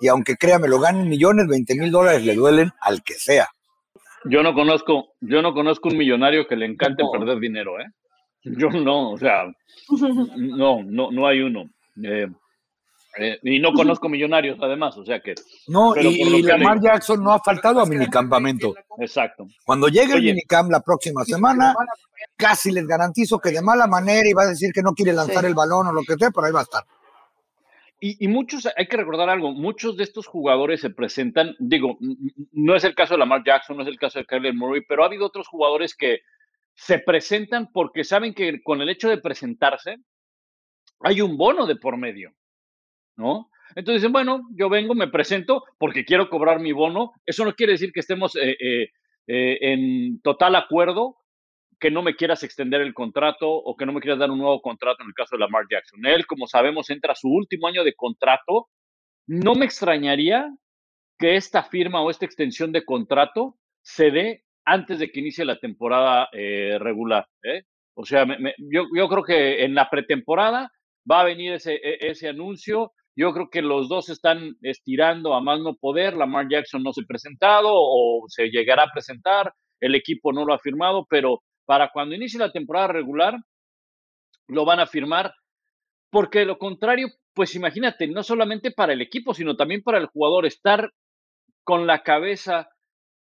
Y 0.00 0.08
aunque 0.08 0.36
créame, 0.36 0.66
lo 0.66 0.80
ganen 0.80 1.08
millones, 1.08 1.46
20 1.46 1.74
mil 1.76 1.90
dólares 1.90 2.24
le 2.24 2.34
duelen 2.34 2.70
al 2.80 3.02
que 3.02 3.14
sea. 3.14 3.48
Yo 4.24 4.42
no 4.42 4.54
conozco, 4.54 5.14
yo 5.20 5.42
no 5.42 5.54
conozco 5.54 5.88
un 5.88 5.96
millonario 5.96 6.46
que 6.46 6.56
le 6.56 6.66
encante 6.66 7.02
perder 7.10 7.38
dinero, 7.38 7.80
¿eh? 7.80 7.86
Yo 8.42 8.68
no, 8.68 9.12
o 9.12 9.18
sea, 9.18 9.44
no, 10.36 10.82
no, 10.82 11.10
no 11.10 11.26
hay 11.26 11.40
uno. 11.40 11.64
Eh, 12.02 12.26
eh, 13.18 13.38
y 13.42 13.58
no 13.58 13.72
conozco 13.72 14.08
millonarios, 14.08 14.58
además, 14.62 14.96
o 14.96 15.04
sea 15.04 15.20
que. 15.20 15.34
No, 15.66 15.96
y, 15.96 16.42
Lamar 16.42 16.80
Jackson 16.80 17.22
no 17.22 17.32
ha 17.32 17.40
faltado 17.40 17.80
a 17.80 17.86
minicampamento. 17.86 18.74
Exacto. 18.98 19.46
Cuando 19.64 19.88
llegue 19.88 20.14
el 20.14 20.22
minicamp 20.22 20.70
la 20.70 20.80
próxima 20.80 21.24
semana, 21.24 21.74
casi 22.36 22.70
les 22.70 22.86
garantizo 22.86 23.38
que 23.38 23.50
de 23.50 23.62
mala 23.62 23.86
manera 23.86 24.28
iba 24.28 24.44
a 24.44 24.48
decir 24.48 24.70
que 24.72 24.82
no 24.82 24.92
quiere 24.92 25.12
lanzar 25.12 25.44
el 25.44 25.54
balón 25.54 25.88
o 25.88 25.92
lo 25.92 26.02
que 26.02 26.14
sea, 26.14 26.30
pero 26.30 26.46
ahí 26.46 26.52
va 26.52 26.60
a 26.60 26.64
estar. 26.64 26.84
Y, 28.02 28.28
muchos, 28.28 28.66
hay 28.76 28.86
que 28.86 28.96
recordar 28.96 29.28
algo, 29.28 29.52
muchos 29.52 29.98
de 29.98 30.04
estos 30.04 30.26
jugadores 30.26 30.80
se 30.80 30.88
presentan, 30.88 31.54
digo, 31.58 31.98
no 32.52 32.74
es 32.74 32.84
el 32.84 32.94
caso 32.94 33.12
de 33.12 33.18
Lamar 33.18 33.42
Jackson, 33.44 33.76
no 33.76 33.82
es 33.82 33.88
el 33.90 33.98
caso 33.98 34.18
de 34.18 34.24
Kyler 34.24 34.54
Murray, 34.54 34.82
pero 34.88 35.02
ha 35.02 35.06
habido 35.06 35.26
otros 35.26 35.46
jugadores 35.46 35.94
que 35.94 36.20
se 36.74 36.98
presentan 36.98 37.70
porque 37.70 38.04
saben 38.04 38.32
que 38.32 38.62
con 38.62 38.80
el 38.80 38.88
hecho 38.88 39.10
de 39.10 39.18
presentarse 39.18 39.98
hay 41.00 41.20
un 41.20 41.36
bono 41.36 41.66
de 41.66 41.76
por 41.76 41.98
medio, 41.98 42.32
¿no? 43.16 43.50
Entonces 43.74 44.00
dicen, 44.00 44.12
bueno, 44.12 44.48
yo 44.54 44.70
vengo, 44.70 44.94
me 44.94 45.08
presento 45.08 45.64
porque 45.78 46.04
quiero 46.04 46.28
cobrar 46.28 46.58
mi 46.58 46.72
bono. 46.72 47.12
Eso 47.26 47.44
no 47.44 47.54
quiere 47.54 47.72
decir 47.72 47.92
que 47.92 48.00
estemos 48.00 48.34
eh, 48.36 48.56
eh, 48.58 48.88
eh, 49.26 49.58
en 49.60 50.20
total 50.22 50.56
acuerdo 50.56 51.16
que 51.80 51.90
no 51.90 52.02
me 52.02 52.14
quieras 52.14 52.42
extender 52.42 52.82
el 52.82 52.92
contrato 52.92 53.50
o 53.50 53.74
que 53.74 53.86
no 53.86 53.92
me 53.92 54.00
quieras 54.00 54.18
dar 54.18 54.30
un 54.30 54.38
nuevo 54.38 54.60
contrato 54.60 55.02
en 55.02 55.08
el 55.08 55.14
caso 55.14 55.34
de 55.34 55.40
Lamar 55.40 55.64
Jackson. 55.68 56.04
Él, 56.04 56.26
como 56.26 56.46
sabemos, 56.46 56.90
entra 56.90 57.12
a 57.12 57.16
su 57.16 57.28
último 57.28 57.68
año 57.68 57.82
de 57.82 57.94
contrato. 57.94 58.68
No 59.26 59.54
me 59.54 59.64
extrañaría 59.64 60.46
que 61.18 61.36
esta 61.36 61.62
firma 61.62 62.02
o 62.02 62.10
esta 62.10 62.26
extensión 62.26 62.70
de 62.70 62.84
contrato 62.84 63.56
se 63.82 64.10
dé 64.10 64.44
antes 64.66 64.98
de 64.98 65.10
que 65.10 65.20
inicie 65.20 65.44
la 65.46 65.58
temporada 65.58 66.28
eh, 66.32 66.76
regular. 66.78 67.26
¿eh? 67.42 67.62
O 67.94 68.04
sea, 68.04 68.26
yo, 68.58 68.84
yo, 68.94 69.08
creo 69.08 69.24
que 69.24 69.64
en 69.64 69.74
la 69.74 69.88
pretemporada 69.88 70.70
va 71.10 71.22
a 71.22 71.24
venir 71.24 71.54
ese, 71.54 71.74
e, 71.74 72.10
ese 72.10 72.28
anuncio. 72.28 72.92
Yo 73.16 73.32
creo 73.32 73.48
que 73.48 73.62
los 73.62 73.88
dos 73.88 74.10
están 74.10 74.56
estirando 74.60 75.34
a 75.34 75.40
más 75.40 75.60
no 75.60 75.76
poder. 75.76 76.14
Lamar 76.14 76.46
Jackson 76.50 76.82
no 76.82 76.92
se 76.92 77.02
ha 77.02 77.08
presentado 77.08 77.70
o 77.72 78.24
se 78.28 78.50
llegará 78.50 78.84
a 78.84 78.92
presentar. 78.92 79.52
El 79.80 79.94
equipo 79.94 80.32
no 80.32 80.44
lo 80.44 80.52
ha 80.52 80.58
firmado, 80.58 81.06
pero 81.08 81.42
para 81.70 81.92
cuando 81.92 82.16
inicie 82.16 82.40
la 82.40 82.50
temporada 82.50 82.88
regular, 82.88 83.38
lo 84.48 84.64
van 84.64 84.80
a 84.80 84.88
firmar, 84.88 85.32
porque 86.10 86.40
de 86.40 86.46
lo 86.46 86.58
contrario, 86.58 87.06
pues 87.32 87.54
imagínate, 87.54 88.08
no 88.08 88.24
solamente 88.24 88.72
para 88.72 88.92
el 88.92 89.00
equipo, 89.00 89.34
sino 89.34 89.54
también 89.54 89.80
para 89.84 89.98
el 89.98 90.06
jugador, 90.06 90.46
estar 90.46 90.90
con 91.62 91.86
la 91.86 92.02
cabeza 92.02 92.70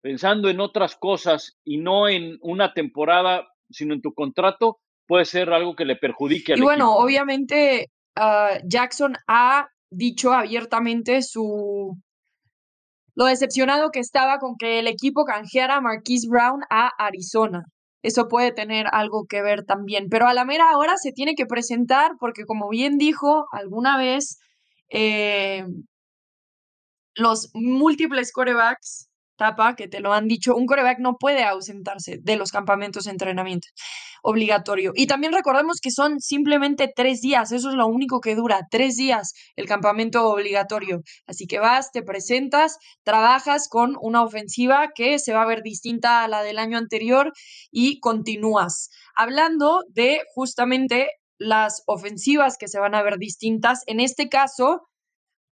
pensando 0.02 0.50
en 0.50 0.60
otras 0.60 0.94
cosas 0.94 1.56
y 1.64 1.78
no 1.78 2.06
en 2.06 2.36
una 2.42 2.74
temporada, 2.74 3.48
sino 3.70 3.94
en 3.94 4.02
tu 4.02 4.12
contrato, 4.12 4.76
puede 5.06 5.24
ser 5.24 5.50
algo 5.50 5.74
que 5.74 5.86
le 5.86 5.96
perjudique 5.96 6.52
al 6.52 6.58
Y 6.58 6.62
bueno, 6.62 6.96
obviamente 6.96 7.92
ah, 8.14 8.58
Jackson 8.66 9.14
ha 9.26 9.68
dicho 9.90 10.34
abiertamente 10.34 11.22
su 11.22 11.96
lo 13.14 13.24
decepcionado 13.24 13.90
que 13.90 14.00
estaba 14.00 14.36
con 14.38 14.56
que 14.58 14.80
el 14.80 14.86
equipo 14.86 15.24
canjeara 15.24 15.76
a 15.76 15.80
Marquise 15.80 16.28
Brown 16.28 16.60
a 16.68 16.90
Arizona 16.98 17.64
eso 18.04 18.28
puede 18.28 18.52
tener 18.52 18.86
algo 18.92 19.24
que 19.26 19.40
ver 19.42 19.64
también. 19.64 20.08
Pero 20.10 20.26
a 20.26 20.34
la 20.34 20.44
mera 20.44 20.76
hora 20.76 20.98
se 20.98 21.10
tiene 21.10 21.34
que 21.34 21.46
presentar 21.46 22.12
porque, 22.20 22.44
como 22.44 22.68
bien 22.68 22.98
dijo 22.98 23.46
alguna 23.50 23.96
vez, 23.96 24.38
eh, 24.90 25.64
los 27.14 27.50
múltiples 27.54 28.30
corebacks 28.30 29.08
tapa, 29.36 29.74
que 29.76 29.88
te 29.88 30.00
lo 30.00 30.12
han 30.12 30.28
dicho, 30.28 30.54
un 30.54 30.66
coreback 30.66 30.98
no 31.00 31.16
puede 31.18 31.44
ausentarse 31.44 32.18
de 32.22 32.36
los 32.36 32.50
campamentos 32.50 33.04
de 33.04 33.12
entrenamiento 33.12 33.68
obligatorio. 34.22 34.92
Y 34.94 35.06
también 35.06 35.32
recordemos 35.32 35.78
que 35.82 35.90
son 35.90 36.20
simplemente 36.20 36.90
tres 36.94 37.20
días, 37.20 37.52
eso 37.52 37.68
es 37.68 37.74
lo 37.74 37.86
único 37.86 38.20
que 38.20 38.34
dura, 38.34 38.62
tres 38.70 38.96
días 38.96 39.32
el 39.56 39.66
campamento 39.66 40.28
obligatorio. 40.28 41.02
Así 41.26 41.46
que 41.46 41.58
vas, 41.58 41.90
te 41.92 42.02
presentas, 42.02 42.78
trabajas 43.02 43.68
con 43.68 43.96
una 44.00 44.22
ofensiva 44.22 44.88
que 44.94 45.18
se 45.18 45.34
va 45.34 45.42
a 45.42 45.46
ver 45.46 45.62
distinta 45.62 46.24
a 46.24 46.28
la 46.28 46.42
del 46.42 46.58
año 46.58 46.78
anterior 46.78 47.32
y 47.70 48.00
continúas. 48.00 48.88
Hablando 49.14 49.82
de 49.88 50.20
justamente 50.34 51.10
las 51.38 51.82
ofensivas 51.86 52.56
que 52.56 52.68
se 52.68 52.80
van 52.80 52.94
a 52.94 53.02
ver 53.02 53.18
distintas, 53.18 53.82
en 53.86 54.00
este 54.00 54.28
caso, 54.28 54.82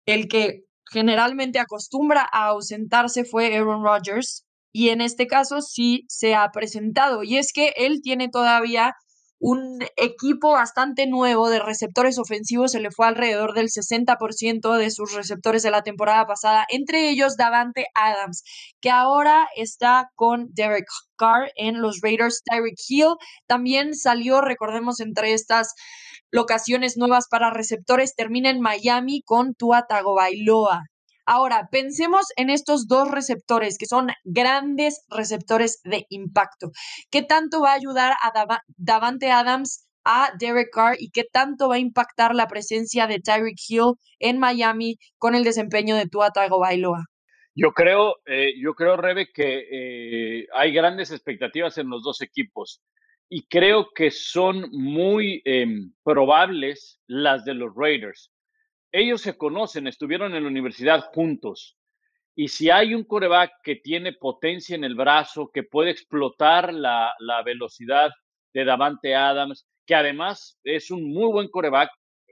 el 0.05 0.27
que 0.27 0.61
generalmente 0.91 1.60
acostumbra 1.60 2.27
a 2.32 2.47
ausentarse 2.47 3.25
fue 3.25 3.56
Aaron 3.56 3.84
Rodgers 3.84 4.45
y 4.73 4.89
en 4.89 5.01
este 5.01 5.27
caso 5.27 5.62
sí 5.62 6.06
se 6.08 6.36
ha 6.36 6.49
presentado 6.51 7.23
y 7.23 7.38
es 7.38 7.51
que 7.54 7.73
él 7.77 8.01
tiene 8.01 8.30
todavía 8.30 8.93
un 9.41 9.80
equipo 9.97 10.51
bastante 10.51 11.08
nuevo 11.08 11.49
de 11.49 11.60
receptores 11.60 12.19
ofensivos, 12.19 12.73
se 12.73 12.80
le 12.80 12.91
fue 12.91 13.08
alrededor 13.08 13.56
del 13.56 13.69
60% 13.69 14.77
de 14.77 14.91
sus 14.91 15.15
receptores 15.15 15.63
de 15.63 15.71
la 15.71 15.82
temporada 15.82 16.27
pasada, 16.27 16.63
entre 16.69 17.10
ellos 17.10 17.38
Davante 17.38 17.88
Adams, 17.95 18.43
que 18.80 18.91
ahora 18.91 19.47
está 19.56 20.12
con 20.13 20.49
Derek 20.54 20.86
Carr 21.17 21.51
en 21.56 21.82
los 21.82 22.01
Raiders. 22.04 22.43
Tyreek 22.45 22.77
Hill 22.88 23.15
también 23.47 23.95
salió, 23.95 24.41
recordemos, 24.41 24.99
entre 24.99 25.34
estas 25.34 25.73
locaciones 26.31 26.97
nuevas 26.97 27.27
para 27.29 27.51
receptores, 27.51 28.15
termina 28.15 28.49
en 28.49 28.61
Miami 28.61 29.21
con 29.23 29.53
Tua 29.53 29.85
Tagovailoa. 29.87 30.83
Ahora, 31.25 31.69
pensemos 31.71 32.25
en 32.35 32.49
estos 32.49 32.87
dos 32.87 33.09
receptores 33.11 33.77
que 33.77 33.85
son 33.85 34.09
grandes 34.23 35.05
receptores 35.09 35.81
de 35.83 36.05
impacto. 36.09 36.71
¿Qué 37.11 37.21
tanto 37.21 37.61
va 37.61 37.71
a 37.71 37.75
ayudar 37.75 38.13
a 38.21 38.57
Davante 38.77 39.31
Adams 39.31 39.87
a 40.03 40.31
Derek 40.39 40.69
Carr 40.73 40.95
y 40.99 41.11
qué 41.11 41.23
tanto 41.31 41.69
va 41.69 41.75
a 41.75 41.79
impactar 41.79 42.33
la 42.33 42.47
presencia 42.47 43.05
de 43.05 43.19
Tyreek 43.19 43.57
Hill 43.69 43.93
en 44.19 44.39
Miami 44.39 44.97
con 45.17 45.35
el 45.35 45.43
desempeño 45.43 45.95
de 45.95 46.07
Tua 46.07 46.31
Tagovailoa? 46.31 47.05
Yo 47.53 47.71
creo, 47.71 48.15
eh, 48.25 48.53
yo 48.59 48.73
creo, 48.73 48.97
Rebe, 48.97 49.27
que 49.31 49.67
eh, 49.71 50.47
hay 50.53 50.73
grandes 50.73 51.11
expectativas 51.11 51.77
en 51.77 51.89
los 51.89 52.01
dos 52.01 52.21
equipos 52.21 52.81
y 53.31 53.47
creo 53.47 53.89
que 53.95 54.11
son 54.11 54.69
muy 54.71 55.41
em, 55.45 55.93
probables 56.03 56.99
las 57.07 57.45
de 57.45 57.53
los 57.53 57.71
Raiders 57.75 58.31
ellos 58.91 59.21
se 59.21 59.37
conocen, 59.37 59.87
estuvieron 59.87 60.35
en 60.35 60.43
la 60.43 60.49
universidad 60.49 61.05
juntos. 61.13 61.77
Y 62.35 62.49
si 62.49 62.69
hay 62.69 62.93
un 62.93 63.03
coreback 63.03 63.51
que 63.63 63.75
tiene 63.75 64.13
potencia 64.13 64.75
en 64.75 64.83
el 64.83 64.95
brazo, 64.95 65.49
que 65.53 65.63
puede 65.63 65.91
explotar 65.91 66.73
la, 66.73 67.13
velocidad 67.45 68.11
de 68.53 68.65
Davante 68.65 69.15
Adams, 69.15 69.65
que 69.85 69.95
además 69.95 70.59
es 70.63 70.91
un 70.91 71.11
muy 71.13 71.31
buen 71.31 71.49
coreback, 71.49 71.89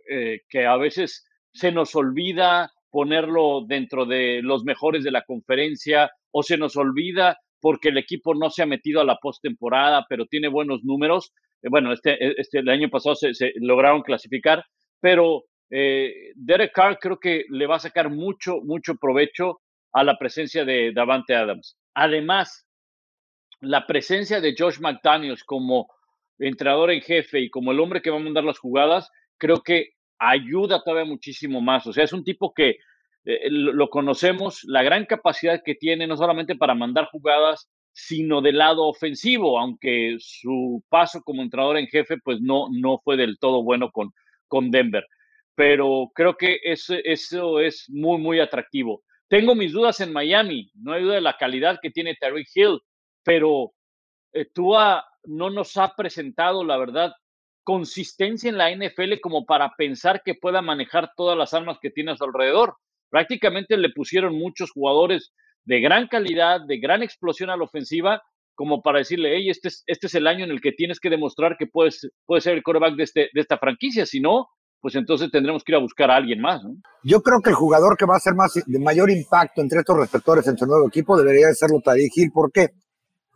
eh, 0.09 0.41
que 0.49 0.65
a 0.65 0.75
veces 0.77 1.25
se 1.53 1.71
nos 1.71 1.95
olvida 1.95 2.71
ponerlo 2.89 3.63
dentro 3.67 4.05
de 4.05 4.41
los 4.41 4.63
mejores 4.63 5.03
de 5.03 5.12
la 5.12 5.23
conferencia 5.23 6.12
o 6.31 6.43
se 6.43 6.57
nos 6.57 6.75
olvida 6.75 7.38
porque 7.62 7.89
el 7.89 7.98
equipo 7.98 8.34
no 8.36 8.50
se 8.50 8.63
ha 8.63 8.65
metido 8.65 9.02
a 9.02 9.06
la 9.06 9.17
postemporada, 9.17 10.06
pero 10.10 10.26
tiene 10.26 10.48
buenos 10.48 10.84
números. 10.84 11.34
Eh, 11.62 11.67
bueno, 11.69 11.91
este, 11.93 12.39
este, 12.39 12.60
el 12.60 12.69
año 12.69 12.89
pasado 12.89 13.15
se, 13.15 13.34
se 13.34 13.54
lograron 13.58 14.02
clasificar, 14.02 14.63
pero 15.02 15.43
eh, 15.69 16.32
Derek 16.36 16.74
Carr 16.74 16.98
creo 17.00 17.19
que 17.19 17.45
le 17.50 17.67
va 17.67 17.76
a 17.76 17.80
sacar 17.80 18.10
mucho, 18.10 18.60
mucho 18.63 18.95
provecho 18.95 19.60
a 19.93 20.04
la 20.04 20.17
presencia 20.17 20.65
de 20.65 20.91
Davante 20.93 21.36
Adams. 21.36 21.78
Además, 21.93 22.65
la 23.62 23.86
presencia 23.86 24.41
de 24.41 24.56
Josh 24.58 24.80
McDaniels 24.80 25.43
como 25.43 25.88
entrenador 26.39 26.91
en 26.91 27.02
jefe 27.02 27.41
y 27.41 27.50
como 27.50 27.72
el 27.72 27.80
hombre 27.80 28.02
que 28.02 28.10
va 28.10 28.17
a 28.17 28.22
mandar 28.22 28.43
las 28.43 28.60
jugadas, 28.60 29.10
creo 29.38 29.62
que 29.62 29.89
ayuda 30.17 30.82
todavía 30.84 31.06
muchísimo 31.06 31.62
más. 31.62 31.86
O 31.88 31.93
sea, 31.93 32.04
es 32.04 32.13
un 32.13 32.24
tipo 32.24 32.54
que 32.54 32.78
eh, 33.25 33.49
lo 33.49 33.89
conocemos, 33.89 34.62
la 34.63 34.84
gran 34.84 35.05
capacidad 35.05 35.62
que 35.63 35.75
tiene, 35.75 36.08
no 36.08 36.17
solamente 36.17 36.55
para 36.55 36.75
mandar 36.75 37.05
jugadas, 37.12 37.69
sino 37.91 38.41
del 38.41 38.58
lado 38.58 38.88
ofensivo, 38.88 39.60
aunque 39.60 40.17
su 40.19 40.84
paso 40.89 41.21
como 41.23 41.41
entrenador 41.41 41.77
en 41.77 41.88
jefe, 41.88 42.17
pues 42.23 42.39
no, 42.41 42.67
no 42.71 42.99
fue 43.03 43.17
del 43.17 43.38
todo 43.39 43.63
bueno 43.63 43.91
con, 43.91 44.12
con 44.47 44.71
Denver 44.71 45.05
pero 45.60 46.10
creo 46.15 46.38
que 46.38 46.58
eso, 46.63 46.95
eso 47.03 47.60
es 47.60 47.89
muy, 47.89 48.17
muy 48.17 48.39
atractivo. 48.39 49.03
Tengo 49.27 49.55
mis 49.55 49.73
dudas 49.73 49.99
en 49.99 50.13
Miami, 50.13 50.71
no 50.73 50.93
hay 50.93 51.03
duda 51.03 51.15
de 51.15 51.21
la 51.21 51.36
calidad 51.36 51.79
que 51.82 51.91
tiene 51.91 52.15
Terry 52.15 52.45
Hill, 52.55 52.79
pero 53.25 53.73
eh, 54.32 54.47
no 55.25 55.49
nos 55.49 55.75
ha 55.75 55.93
presentado, 55.97 56.63
la 56.63 56.77
verdad, 56.77 57.12
consistencia 57.65 58.49
en 58.49 58.58
la 58.58 58.73
NFL 58.73 59.19
como 59.21 59.43
para 59.43 59.73
pensar 59.75 60.21
que 60.23 60.34
pueda 60.34 60.62
manejar 60.62 61.12
todas 61.17 61.38
las 61.38 61.53
armas 61.53 61.77
que 61.82 61.89
tiene 61.89 62.13
a 62.13 62.15
su 62.15 62.23
alrededor. 62.23 62.77
Prácticamente 63.10 63.78
le 63.78 63.89
pusieron 63.89 64.36
muchos 64.36 64.72
jugadores 64.72 65.32
de 65.65 65.82
gran 65.82 66.08
calidad, 66.08 66.62
de 66.65 66.80
gran 66.80 67.04
explosión 67.04 67.50
a 67.50 67.58
la 67.58 67.63
ofensiva, 67.63 68.22
como 68.56 68.82
para 68.82 69.00
decirle, 69.00 69.36
hey, 69.36 69.50
este 69.50 69.69
es, 69.69 69.84
este 69.88 70.08
es 70.08 70.15
el 70.15 70.28
año 70.28 70.45
en 70.45 70.52
el 70.52 70.62
que 70.62 70.72
tienes 70.72 71.00
que 71.00 71.10
demostrar 71.10 71.56
que 71.58 71.67
puedes, 71.67 72.08
ser 72.39 72.54
el 72.54 72.63
quarterback 72.63 72.95
de, 72.95 73.04
este, 73.04 73.30
de 73.34 73.41
esta 73.41 73.58
franquicia. 73.58 74.06
Si 74.06 74.19
no, 74.19 74.48
pues 74.82 74.95
entonces 74.95 75.32
tendremos 75.32 75.63
que 75.63 75.72
ir 75.72 75.78
a 75.78 75.82
buscar 75.82 76.12
a 76.12 76.17
alguien 76.17 76.41
más. 76.41 76.63
¿no? 76.63 76.76
Yo 77.04 77.22
creo 77.22 77.39
que 77.41 77.52
el 77.52 77.56
jugador 77.56 77.95
que 77.98 78.06
va 78.06 78.17
a 78.17 78.19
ser 78.19 78.34
más 78.34 78.54
de 78.65 78.80
mayor 78.80 79.10
impacto 79.10 79.62
entre 79.62 79.80
estos 79.80 79.98
receptores 79.98 80.48
en 80.48 80.58
su 80.58 80.65
nuevo 80.65 80.88
equipo 80.88 81.17
debería 81.17 81.48
de 81.48 81.56
ser 81.56 81.69
Tariq 81.84 82.12
Hill. 82.15 82.32
¿Por 82.34 82.52
qué? 82.52 82.69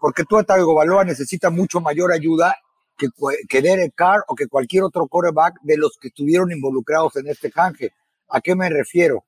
porque 0.03 0.25
Tua 0.25 0.43
Tagovailoa 0.43 1.05
necesita 1.05 1.49
mucho 1.49 1.79
mayor 1.79 2.11
ayuda 2.11 2.57
que, 2.97 3.07
que 3.47 3.61
Derek 3.61 3.93
Carr 3.95 4.25
o 4.27 4.35
que 4.35 4.47
cualquier 4.47 4.83
otro 4.83 5.07
quarterback 5.07 5.61
de 5.61 5.77
los 5.77 5.97
que 5.97 6.09
estuvieron 6.09 6.51
involucrados 6.51 7.15
en 7.15 7.29
este 7.29 7.49
canje. 7.49 7.93
¿A 8.27 8.41
qué 8.41 8.53
me 8.53 8.69
refiero? 8.69 9.23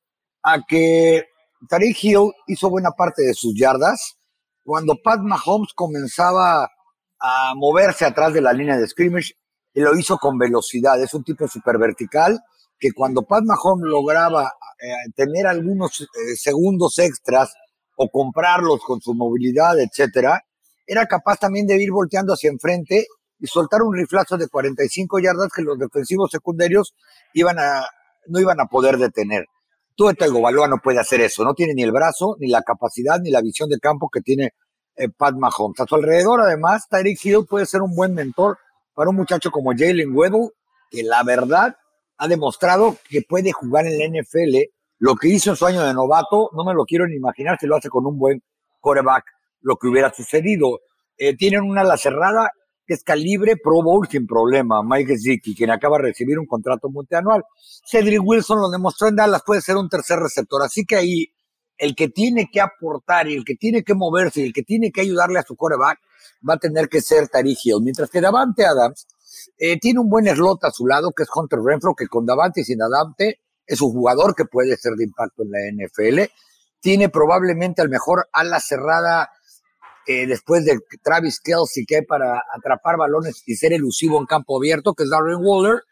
A 0.48 0.62
que 0.68 1.26
Tariq 1.68 1.98
Hill 2.04 2.32
hizo 2.46 2.70
buena 2.70 2.92
parte 2.92 3.24
de 3.24 3.34
sus 3.34 3.56
yardas 3.58 4.18
cuando 4.64 4.96
Pat 5.02 5.20
Mahomes 5.22 5.74
comenzaba 5.74 6.70
a 7.20 7.54
moverse 7.56 8.06
atrás 8.06 8.34
de 8.34 8.42
la 8.42 8.54
línea 8.54 8.78
de 8.78 8.88
scrimmage 8.88 9.34
y 9.74 9.82
lo 9.82 9.98
hizo 9.98 10.18
con 10.18 10.38
velocidad. 10.38 11.02
Es 11.02 11.14
un 11.14 11.24
tipo 11.24 11.48
súper 11.48 11.78
vertical 11.78 12.40
que 12.80 12.92
cuando 12.92 13.24
Pat 13.24 13.44
Mahomes 13.44 13.90
lograba 13.90 14.54
eh, 14.80 14.94
tener 15.16 15.48
algunos 15.48 16.02
eh, 16.02 16.36
segundos 16.36 17.00
extras 17.00 17.54
o 17.96 18.10
comprarlos 18.10 18.82
con 18.86 19.02
su 19.02 19.14
movilidad, 19.14 19.80
etcétera, 19.80 20.44
era 20.86 21.06
capaz 21.08 21.38
también 21.38 21.66
de 21.66 21.82
ir 21.82 21.92
volteando 21.92 22.34
hacia 22.34 22.50
enfrente 22.50 23.08
y 23.40 23.48
soltar 23.48 23.82
un 23.82 23.96
riflazo 23.96 24.38
de 24.38 24.48
45 24.48 25.20
yardas 25.20 25.50
que 25.56 25.62
los 25.62 25.80
defensivos 25.80 26.30
secundarios 26.32 26.94
iban 27.34 27.58
a, 27.60 27.86
no 28.28 28.40
iban 28.40 28.60
a 28.60 28.66
poder 28.66 28.98
detener. 28.98 29.46
Tú, 29.96 30.12
Baloa 30.42 30.68
no 30.68 30.78
puede 30.84 31.00
hacer 31.00 31.22
eso, 31.22 31.44
no 31.44 31.54
tiene 31.54 31.74
ni 31.74 31.84
el 31.84 31.92
brazo, 31.92 32.36
ni 32.40 32.50
la 32.50 32.62
capacidad, 32.62 33.20
ni 33.20 33.32
la 33.32 33.42
visión 33.42 33.70
de 33.70 33.80
campo 33.80 34.10
que 34.10 34.22
tiene 34.22 34.54
eh, 34.96 35.10
Pat 35.10 35.36
Mahomes. 35.36 35.80
A 35.80 35.86
su 35.86 35.96
alrededor, 35.96 36.42
además, 36.42 36.88
Tyreek 36.90 37.24
Hill 37.24 37.46
puede 37.50 37.66
ser 37.66 37.82
un 37.82 37.96
buen 37.96 38.14
mentor 38.14 38.58
para 38.94 39.10
un 39.10 39.16
muchacho 39.16 39.52
como 39.52 39.72
Jalen 39.72 40.14
Weddle, 40.14 40.50
que 40.90 41.04
la 41.04 41.24
verdad 41.24 41.76
ha 42.18 42.28
demostrado 42.28 42.98
que 43.10 43.22
puede 43.22 43.52
jugar 43.52 43.86
en 43.88 43.98
la 43.98 44.22
NFL. 44.22 44.70
Lo 45.00 45.16
que 45.16 45.30
hizo 45.30 45.52
en 45.52 45.56
su 45.56 45.66
año 45.66 45.82
de 45.82 45.94
novato, 45.94 46.50
no 46.54 46.64
me 46.64 46.74
lo 46.74 46.86
quiero 46.86 47.08
ni 47.08 47.16
imaginar 47.16 47.58
si 47.60 47.68
lo 47.68 47.76
hace 47.76 47.90
con 47.90 48.06
un 48.06 48.18
buen 48.18 48.42
quarterback, 48.80 49.26
lo 49.62 49.78
que 49.78 49.88
hubiera 49.88 50.14
sucedido. 50.14 50.80
Eh, 51.18 51.36
tienen 51.36 51.62
una 51.62 51.82
ala 51.82 51.98
cerrada 51.98 52.52
que 52.86 52.94
es 52.94 53.04
calibre 53.04 53.56
Pro 53.58 53.82
Bowl 53.82 54.08
sin 54.08 54.28
problema. 54.28 54.82
Mike 54.84 55.18
Zicki, 55.18 55.56
quien 55.56 55.72
acaba 55.72 55.98
de 55.98 56.04
recibir 56.04 56.38
un 56.38 56.46
contrato 56.46 56.90
multianual. 56.90 57.44
Cedric 57.90 58.22
Wilson 58.24 58.60
lo 58.60 58.70
demostró 58.70 59.08
en 59.08 59.16
Dallas, 59.16 59.42
puede 59.46 59.62
ser 59.62 59.76
un 59.76 59.90
tercer 59.90 60.20
receptor. 60.20 60.62
Así 60.62 60.86
que 60.86 60.96
ahí 60.96 61.26
el 61.78 61.96
que 61.96 62.10
tiene 62.10 62.50
que 62.52 62.62
aportar 62.62 63.28
y 63.28 63.36
el 63.36 63.44
que 63.44 63.56
tiene 63.56 63.84
que 63.84 63.94
moverse 63.94 64.42
y 64.42 64.46
el 64.46 64.54
que 64.54 64.64
tiene 64.64 64.92
que 64.92 65.02
ayudarle 65.02 65.40
a 65.40 65.44
su 65.44 65.56
coreback 65.56 66.00
va 66.48 66.56
a 66.56 66.58
tener 66.58 66.88
que 66.88 67.02
ser 67.02 67.28
Tariq. 67.28 67.60
Mientras 67.82 68.10
que 68.10 68.22
Davante 68.22 68.66
Adams 68.66 69.08
eh, 69.58 69.80
tiene 69.80 70.00
un 70.00 70.10
buen 70.10 70.28
slot 70.28 70.64
a 70.64 70.72
su 70.72 70.88
lado, 70.88 71.12
que 71.12 71.24
es 71.24 71.30
Hunter 71.34 71.60
Renfro, 71.60 71.96
que 71.96 72.08
con 72.08 72.26
Davante 72.26 72.62
y 72.62 72.64
sin 72.64 72.82
Adamte 72.82 73.42
es 73.66 73.82
un 73.82 73.92
jugador 73.92 74.36
que 74.36 74.46
puede 74.46 74.78
ser 74.78 74.94
de 74.94 75.06
impacto 75.06 75.44
en 75.44 75.52
la 75.52 75.86
NFL. 75.86 76.32
Tiene 76.80 77.10
probablemente 77.10 77.82
al 77.82 77.90
mejor 77.90 78.28
ala 78.32 78.60
cerrada 78.60 79.32
eh, 80.08 80.28
después 80.28 80.66
de 80.66 80.80
Travis 81.04 81.40
Kelsey, 81.40 81.86
que 81.86 82.04
para 82.04 82.44
atrapar 82.54 82.98
balones 82.98 83.44
y 83.46 83.56
ser 83.56 83.74
elusivo 83.74 84.20
en 84.20 84.26
campo 84.26 84.58
abierto, 84.58 84.94
que 84.94 85.04
es 85.04 85.10
Darren 85.10 85.40
Waller. 85.40 85.84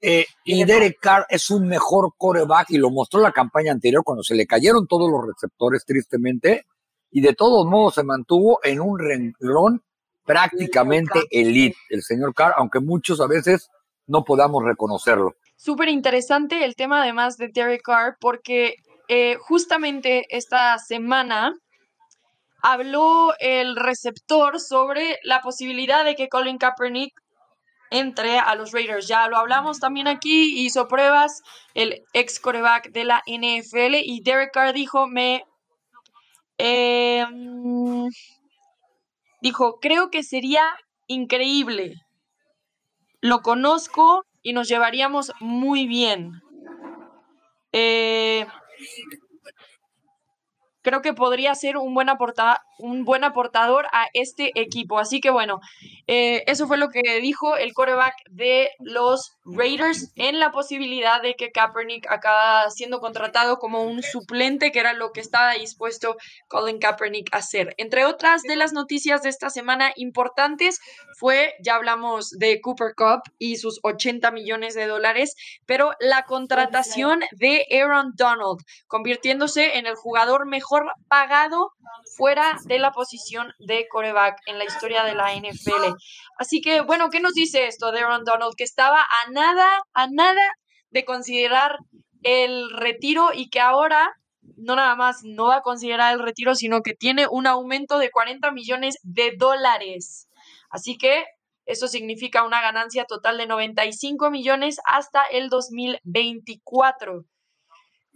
Eh, 0.00 0.26
y 0.44 0.64
Derek 0.64 0.98
Carr 1.00 1.26
es 1.28 1.50
un 1.50 1.66
mejor 1.66 2.12
coreback 2.16 2.70
y 2.70 2.78
lo 2.78 2.90
mostró 2.90 3.20
la 3.20 3.32
campaña 3.32 3.72
anterior 3.72 4.02
cuando 4.04 4.22
se 4.22 4.34
le 4.34 4.46
cayeron 4.46 4.86
todos 4.86 5.10
los 5.10 5.26
receptores, 5.26 5.84
tristemente. 5.84 6.66
Y 7.10 7.20
de 7.20 7.34
todos 7.34 7.66
modos 7.66 7.94
se 7.94 8.04
mantuvo 8.04 8.60
en 8.62 8.80
un 8.80 8.98
renglón 8.98 9.82
prácticamente 10.24 11.22
elite, 11.30 11.78
el 11.88 12.02
señor 12.02 12.34
Carr, 12.34 12.52
aunque 12.58 12.80
muchos 12.80 13.20
a 13.20 13.26
veces 13.26 13.70
no 14.06 14.24
podamos 14.24 14.62
reconocerlo. 14.62 15.34
Súper 15.56 15.88
interesante 15.88 16.64
el 16.64 16.76
tema 16.76 17.02
además 17.02 17.36
de 17.38 17.48
Derek 17.48 17.82
Carr, 17.82 18.16
porque 18.20 18.76
eh, 19.08 19.36
justamente 19.40 20.26
esta 20.28 20.78
semana 20.78 21.54
habló 22.62 23.34
el 23.38 23.76
receptor 23.76 24.60
sobre 24.60 25.18
la 25.22 25.40
posibilidad 25.40 26.04
de 26.04 26.14
que 26.14 26.28
Colin 26.28 26.58
Kaepernick 26.58 27.12
entre 27.90 28.38
a 28.38 28.54
los 28.54 28.72
Raiders. 28.72 29.08
Ya 29.08 29.28
lo 29.28 29.36
hablamos 29.36 29.80
también 29.80 30.08
aquí, 30.08 30.64
hizo 30.64 30.88
pruebas 30.88 31.42
el 31.74 32.04
ex 32.12 32.40
coreback 32.40 32.90
de 32.90 33.04
la 33.04 33.22
NFL 33.26 33.94
y 34.04 34.20
Derek 34.22 34.52
Carr 34.52 34.74
dijo, 34.74 35.06
me... 35.06 35.44
Em, 36.58 38.08
dijo, 39.40 39.78
creo 39.80 40.10
que 40.10 40.22
sería 40.22 40.64
increíble. 41.06 41.94
Lo 43.20 43.42
conozco 43.42 44.24
y 44.42 44.52
nos 44.52 44.68
llevaríamos 44.68 45.32
muy 45.40 45.86
bien. 45.86 46.42
Eh, 47.72 48.46
creo 50.82 51.02
que 51.02 51.14
podría 51.14 51.54
ser 51.54 51.76
un 51.76 51.94
buen, 51.94 52.08
un 52.78 53.04
buen 53.04 53.24
aportador 53.24 53.86
a 53.92 54.08
este 54.12 54.52
equipo. 54.60 54.98
Así 54.98 55.20
que 55.20 55.30
bueno, 55.30 55.60
eh, 56.06 56.44
eso 56.46 56.66
fue 56.66 56.78
lo 56.78 56.88
que 56.88 57.20
dijo 57.20 57.56
el 57.56 57.72
coreback 57.72 58.14
de 58.30 58.70
los 58.78 59.36
Raiders 59.44 60.12
en 60.16 60.38
la 60.38 60.50
posibilidad 60.50 61.22
de 61.22 61.34
que 61.34 61.50
Kaepernick 61.50 62.10
acaba 62.10 62.70
siendo 62.70 63.00
contratado 63.00 63.58
como 63.58 63.82
un 63.82 64.02
suplente, 64.02 64.70
que 64.70 64.80
era 64.80 64.92
lo 64.92 65.12
que 65.12 65.20
estaba 65.20 65.52
dispuesto 65.52 66.16
Colin 66.48 66.78
Kaepernick 66.78 67.34
a 67.34 67.38
hacer. 67.38 67.74
Entre 67.76 68.04
otras 68.04 68.42
de 68.42 68.56
las 68.56 68.72
noticias 68.72 69.22
de 69.22 69.28
esta 69.28 69.50
semana 69.50 69.92
importantes 69.96 70.80
fue, 71.18 71.54
ya 71.60 71.74
hablamos 71.74 72.30
de 72.30 72.60
Cooper 72.60 72.94
Cup 72.96 73.22
y 73.38 73.56
sus 73.56 73.80
80 73.82 74.30
millones 74.30 74.74
de 74.74 74.86
dólares, 74.86 75.34
pero 75.66 75.92
la 76.00 76.24
contratación 76.24 77.20
de 77.32 77.66
Aaron 77.70 78.12
Donald, 78.16 78.60
convirtiéndose 78.86 79.78
en 79.78 79.86
el 79.86 79.94
jugador 79.94 80.46
mejor 80.46 80.92
pagado 81.08 81.72
fuera 82.18 82.58
de 82.64 82.78
la 82.80 82.90
posición 82.90 83.52
de 83.60 83.86
coreback 83.88 84.40
en 84.46 84.58
la 84.58 84.64
historia 84.64 85.04
de 85.04 85.14
la 85.14 85.34
NFL. 85.34 85.94
Así 86.36 86.60
que, 86.60 86.80
bueno, 86.80 87.08
¿qué 87.10 87.20
nos 87.20 87.32
dice 87.32 87.68
esto 87.68 87.92
de 87.92 88.00
Aaron 88.00 88.24
Donald? 88.24 88.54
Que 88.56 88.64
estaba 88.64 89.00
a 89.00 89.30
nada, 89.30 89.82
a 89.94 90.08
nada 90.10 90.42
de 90.90 91.04
considerar 91.04 91.78
el 92.22 92.70
retiro 92.70 93.30
y 93.32 93.48
que 93.48 93.60
ahora 93.60 94.12
no 94.56 94.74
nada 94.74 94.96
más 94.96 95.20
no 95.22 95.46
va 95.46 95.58
a 95.58 95.62
considerar 95.62 96.12
el 96.12 96.20
retiro, 96.20 96.56
sino 96.56 96.82
que 96.82 96.94
tiene 96.94 97.28
un 97.30 97.46
aumento 97.46 97.98
de 97.98 98.10
40 98.10 98.50
millones 98.50 98.96
de 99.02 99.34
dólares. 99.38 100.28
Así 100.70 100.98
que 100.98 101.24
eso 101.64 101.86
significa 101.86 102.44
una 102.44 102.60
ganancia 102.60 103.04
total 103.04 103.38
de 103.38 103.46
95 103.46 104.30
millones 104.30 104.78
hasta 104.84 105.22
el 105.30 105.48
2024. 105.50 107.24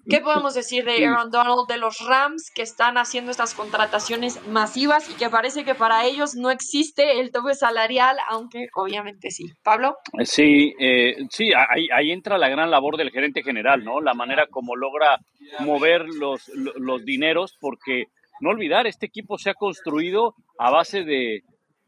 ¿Qué 0.08 0.20
podemos 0.20 0.54
decir 0.54 0.84
de 0.84 1.06
Aaron 1.06 1.30
Donald, 1.30 1.68
de 1.68 1.78
los 1.78 1.98
Rams 2.06 2.50
que 2.52 2.62
están 2.62 2.98
haciendo 2.98 3.30
estas 3.30 3.54
contrataciones 3.54 4.44
masivas 4.48 5.08
y 5.08 5.14
que 5.14 5.30
parece 5.30 5.64
que 5.64 5.74
para 5.74 6.04
ellos 6.06 6.34
no 6.34 6.50
existe 6.50 7.20
el 7.20 7.30
tope 7.30 7.54
salarial, 7.54 8.16
aunque 8.28 8.66
obviamente 8.74 9.30
sí? 9.30 9.44
Pablo. 9.62 9.96
Sí, 10.24 10.74
eh, 10.80 11.16
sí, 11.30 11.52
ahí, 11.54 11.88
ahí, 11.92 12.10
entra 12.10 12.36
la 12.36 12.48
gran 12.48 12.70
labor 12.70 12.96
del 12.96 13.10
gerente 13.10 13.42
general, 13.42 13.84
¿no? 13.84 14.00
La 14.00 14.14
manera 14.14 14.46
como 14.48 14.74
logra 14.74 15.18
mover 15.60 16.06
los, 16.06 16.48
los 16.48 17.04
dineros, 17.04 17.56
porque 17.60 18.06
no 18.40 18.50
olvidar, 18.50 18.88
este 18.88 19.06
equipo 19.06 19.38
se 19.38 19.50
ha 19.50 19.54
construido 19.54 20.34
a 20.58 20.70
base 20.70 21.04
de, 21.04 21.44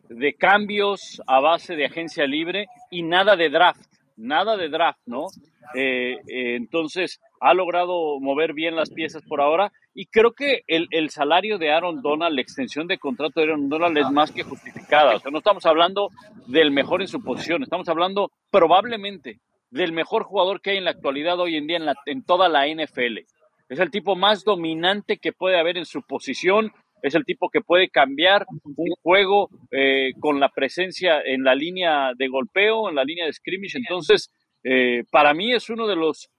de 0.09 0.35
cambios, 0.35 1.21
a 1.27 1.41
base 1.41 1.75
de 1.75 1.87
agencia 1.87 2.27
libre 2.27 2.67
y 2.91 3.03
nada 3.03 3.35
de 3.35 3.51
draft, 3.51 3.87
nada 4.17 4.57
de 4.57 4.69
draft, 4.69 5.01
¿no? 5.07 5.27
Eh, 5.75 6.17
eh, 6.29 6.57
entonces, 6.57 7.21
ha 7.45 7.53
logrado 7.53 8.19
mover 8.21 8.55
bien 8.55 8.75
las 8.75 8.89
piezas 8.89 9.23
por 9.23 9.43
ahora 9.43 9.71
y 9.93 10.07
creo 10.07 10.33
que 10.33 10.63
el, 10.67 11.11
salario 11.11 11.59
de 11.59 11.73
Aaron 11.73 12.01
Donald, 12.01 12.35
la 12.35 12.41
extensión 12.41 12.87
de 12.87 12.97
contrato 12.97 13.39
de 13.39 13.45
Aaron 13.45 13.69
Donald 13.69 13.99
es 13.99 14.11
más 14.11 14.33
que 14.33 14.45
justificada. 14.45 15.15
O 15.15 15.21
sea, 15.21 15.31
no 15.31 15.39
estamos 15.39 15.67
hablando 15.67 16.09
del 16.47 16.71
mejor 16.71 17.03
en 17.03 17.09
su 17.09 17.23
posición, 17.23 17.63
estamos 17.63 17.87
hablando 17.91 18.31
probablemente 18.51 19.41
del 19.71 19.93
mejor 19.93 20.23
jugador 20.23 20.63
que 20.63 20.71
hay 20.71 20.79
en 20.79 20.87
la 20.87 20.93
actualidad 20.93 21.39
hoy 21.39 21.57
en 21.57 21.67
día 21.67 21.77
en, 21.77 21.85
la, 21.85 21.95
en 22.07 22.25
toda 22.25 22.49
la 22.49 22.67
NFL. 22.67 23.19
Es 23.69 23.79
el 23.79 23.91
tipo 23.91 24.17
más 24.17 24.43
dominante 24.43 25.19
que 25.19 25.33
puede 25.33 25.59
haber 25.59 25.77
en 25.77 25.85
su 25.85 26.01
posición, 26.01 26.73
es 27.03 27.15
el 27.15 27.27
tipo 27.27 27.51
que 27.51 27.61
puede 27.61 27.91
cambiar 27.91 28.47
un 28.65 28.95
juego 29.03 29.51
eh, 29.71 30.13
con 30.19 30.41
la 30.41 30.49
presencia 30.49 31.21
en 31.21 31.45
la 31.45 31.55
línea 31.55 32.13
de 32.17 32.27
golpeo, 32.29 32.89
en 32.89 32.95
la 32.95 33.05
línea 33.05 33.27
de 33.27 33.35
scrimmage. 33.35 33.77
Entonces, 33.77 34.31
eh, 34.63 35.05
para 35.11 35.35
mí 35.35 35.53
es 35.53 35.69
uno 35.69 35.87
de 35.87 35.97
los 35.97 36.31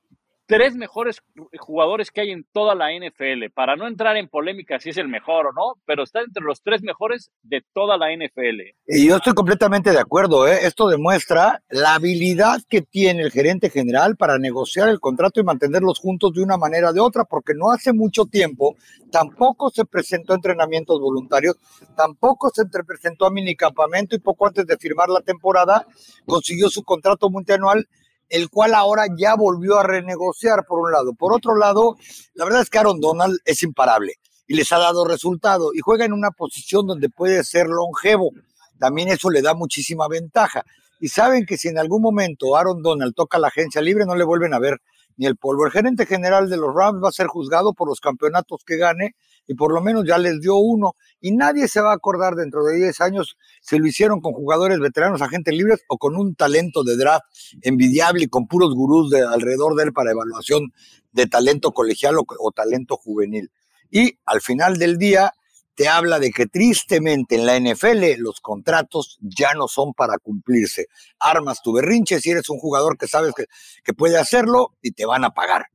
tres 0.46 0.76
mejores 0.76 1.22
jugadores 1.60 2.12
que 2.12 2.22
hay 2.22 2.32
en 2.32 2.46
toda 2.52 2.76
la 2.76 2.92
NFL. 2.92 3.52
Para 3.54 3.76
no 3.76 3.88
entrar 3.88 4.18
en 4.18 4.28
polémica 4.28 4.80
si 4.80 4.90
es 4.90 4.98
el 4.98 5.08
mejor 5.08 5.48
o 5.48 5.54
no, 5.54 5.82
pero 5.86 6.04
está 6.04 6.22
entre 6.22 6.44
los 6.44 6.62
tres 6.62 6.82
mejores 6.84 7.32
de 7.44 7.64
toda 7.74 7.98
la 7.98 8.08
NFL. 8.16 8.62
Y 8.88 9.08
yo 9.08 9.18
estoy 9.18 9.34
completamente 9.34 9.92
de 9.92 10.00
acuerdo. 10.00 10.48
¿eh? 10.48 10.60
Esto 10.64 10.88
demuestra 10.88 11.64
la 11.70 11.96
habilidad 11.96 12.60
que 12.70 12.82
tiene 12.82 13.24
el 13.24 13.32
gerente 13.32 13.70
general 13.70 14.16
para 14.16 14.38
negociar 14.38 14.90
el 14.90 15.00
contrato 15.00 15.40
y 15.40 15.44
mantenerlos 15.44 16.00
juntos 16.00 16.34
de 16.34 16.44
una 16.44 16.58
manera 16.58 16.90
o 16.90 16.94
de 16.94 17.00
otra, 17.00 17.26
porque 17.26 17.54
no 17.56 17.72
hace 17.72 17.94
mucho 17.94 18.26
tiempo 18.26 18.76
tampoco 19.12 19.70
se 19.70 19.86
presentó 19.86 20.34
entrenamientos 20.34 21.00
voluntarios, 21.00 21.56
tampoco 21.96 22.52
se 22.54 22.66
presentó 22.66 23.26
a 23.26 23.32
minicampamento 23.32 24.16
y 24.16 24.20
poco 24.20 24.48
antes 24.48 24.66
de 24.66 24.78
firmar 24.78 25.10
la 25.10 25.22
temporada 25.22 25.88
consiguió 26.26 26.70
su 26.70 26.84
contrato 26.84 27.30
multianual 27.30 27.88
el 28.30 28.50
cual 28.50 28.74
ahora 28.74 29.06
ya 29.18 29.36
volvió 29.36 29.78
a 29.80 29.84
renegociar 29.84 30.66
por 30.66 30.80
un 30.80 30.92
lado. 30.92 31.14
Por 31.14 31.34
otro 31.34 31.56
lado, 31.56 31.98
la 32.34 32.46
verdad 32.46 32.62
es 32.62 32.70
que 32.70 32.80
Aaron 32.80 33.00
Donald 33.00 33.38
es 33.46 33.64
imparable. 33.64 34.14
y 34.48 34.56
les 34.56 34.72
ha 34.72 34.78
dado 34.78 35.08
resultado 35.08 35.72
y 35.74 35.80
juega 35.80 36.06
en 36.06 36.14
una 36.14 36.30
posición 36.30 36.86
donde 36.86 37.10
puede 37.10 37.44
ser 37.44 37.66
longevo. 37.66 38.30
También 38.78 39.10
eso 39.10 39.32
le 39.32 39.42
da 39.42 39.56
muchísima 39.56 40.08
ventaja. 40.08 40.64
Y 41.00 41.08
saben 41.08 41.46
que 41.46 41.58
si 41.58 41.70
en 41.70 41.80
algún 41.80 42.02
momento 42.02 42.56
Aaron 42.56 42.84
Donald 42.84 43.16
toca 43.16 43.40
la 43.40 43.48
agencia 43.48 43.82
libre, 43.82 44.06
no 44.06 44.16
le 44.16 44.24
vuelven 44.24 44.54
a 44.54 44.60
ver 44.60 44.80
ni 45.18 45.26
el 45.26 45.38
polvo. 45.38 45.66
El 45.66 45.72
gerente 45.72 46.06
general 46.06 46.50
de 46.50 46.58
los 46.58 46.74
Rams 46.74 47.04
va 47.04 47.10
a 47.10 47.12
ser 47.12 47.28
juzgado 47.28 47.74
por 47.74 47.88
los 47.88 48.00
campeonatos 48.00 48.64
que 48.66 48.78
gane 48.78 49.16
y 49.48 49.54
por 49.56 49.74
lo 49.74 49.82
menos 49.82 50.06
ya 50.06 50.18
les 50.18 50.42
dio 50.42 50.56
uno. 50.56 50.96
Y 51.22 51.32
nadie 51.32 51.68
se 51.68 51.82
va 51.82 51.92
a 51.92 51.96
acordar 51.96 52.36
dentro 52.36 52.64
de 52.64 52.76
10 52.78 53.02
años 53.02 53.38
si 53.62 53.78
lo 53.78 53.88
hicieron 53.88 54.22
con 54.22 54.34
jugadores 54.34 54.80
veteranos, 54.80 55.22
agentes 55.22 55.54
libres 55.54 55.84
o 55.88 55.98
con 55.98 56.16
un 56.16 56.36
talento 56.36 56.84
de 56.84 56.98
draft 56.98 57.26
envidiable 57.62 58.26
y 58.26 58.28
con 58.28 58.48
puros 58.48 58.74
gurús 58.74 59.10
de, 59.10 59.22
alrededor 59.22 59.76
de 59.76 59.84
él 59.84 59.94
para 59.94 60.12
evaluación 60.12 60.74
de 61.12 61.28
talento 61.28 61.72
colegial 61.72 62.16
o 62.18 62.52
talento 62.52 62.98
juvenil. 62.98 63.52
Y 63.90 64.18
al 64.26 64.42
final 64.42 64.78
del 64.78 64.98
día, 64.98 65.34
te 65.76 65.88
habla 65.88 66.20
de 66.20 66.32
que 66.32 66.46
tristemente 66.46 67.36
en 67.36 67.46
la 67.46 67.60
NFL 67.60 68.20
los 68.20 68.40
contratos 68.42 69.18
ya 69.22 69.54
no 69.54 69.68
son 69.68 69.94
para 69.94 70.18
cumplirse. 70.18 70.88
Armas 71.20 71.62
tu 71.62 71.74
berrinche 71.74 72.20
si 72.20 72.32
eres 72.32 72.50
un 72.50 72.60
jugador 72.60 72.98
que 72.98 73.08
sabes 73.08 73.34
que, 73.36 73.46
que 73.84 73.94
puede 73.94 74.18
hacerlo 74.18 74.74
y 74.82 74.92
te 74.92 75.06
van 75.06 75.26
a 75.26 75.32
pagar. 75.32 75.68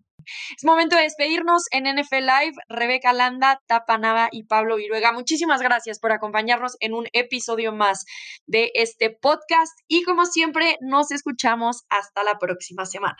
Es 0.56 0.64
momento 0.64 0.96
de 0.96 1.02
despedirnos 1.02 1.64
en 1.70 1.84
NFL 1.84 2.16
Live. 2.16 2.54
Rebeca 2.68 3.12
Landa, 3.12 3.60
Tapa 3.66 3.98
Nava 3.98 4.28
y 4.30 4.44
Pablo 4.44 4.76
Viruega. 4.76 5.12
Muchísimas 5.12 5.60
gracias 5.60 5.98
por 5.98 6.12
acompañarnos 6.12 6.76
en 6.80 6.94
un 6.94 7.06
episodio 7.12 7.72
más 7.72 8.04
de 8.46 8.70
este 8.74 9.10
podcast. 9.10 9.78
Y 9.88 10.02
como 10.02 10.26
siempre, 10.26 10.76
nos 10.80 11.10
escuchamos 11.10 11.84
hasta 11.88 12.22
la 12.22 12.38
próxima 12.38 12.86
semana. 12.86 13.16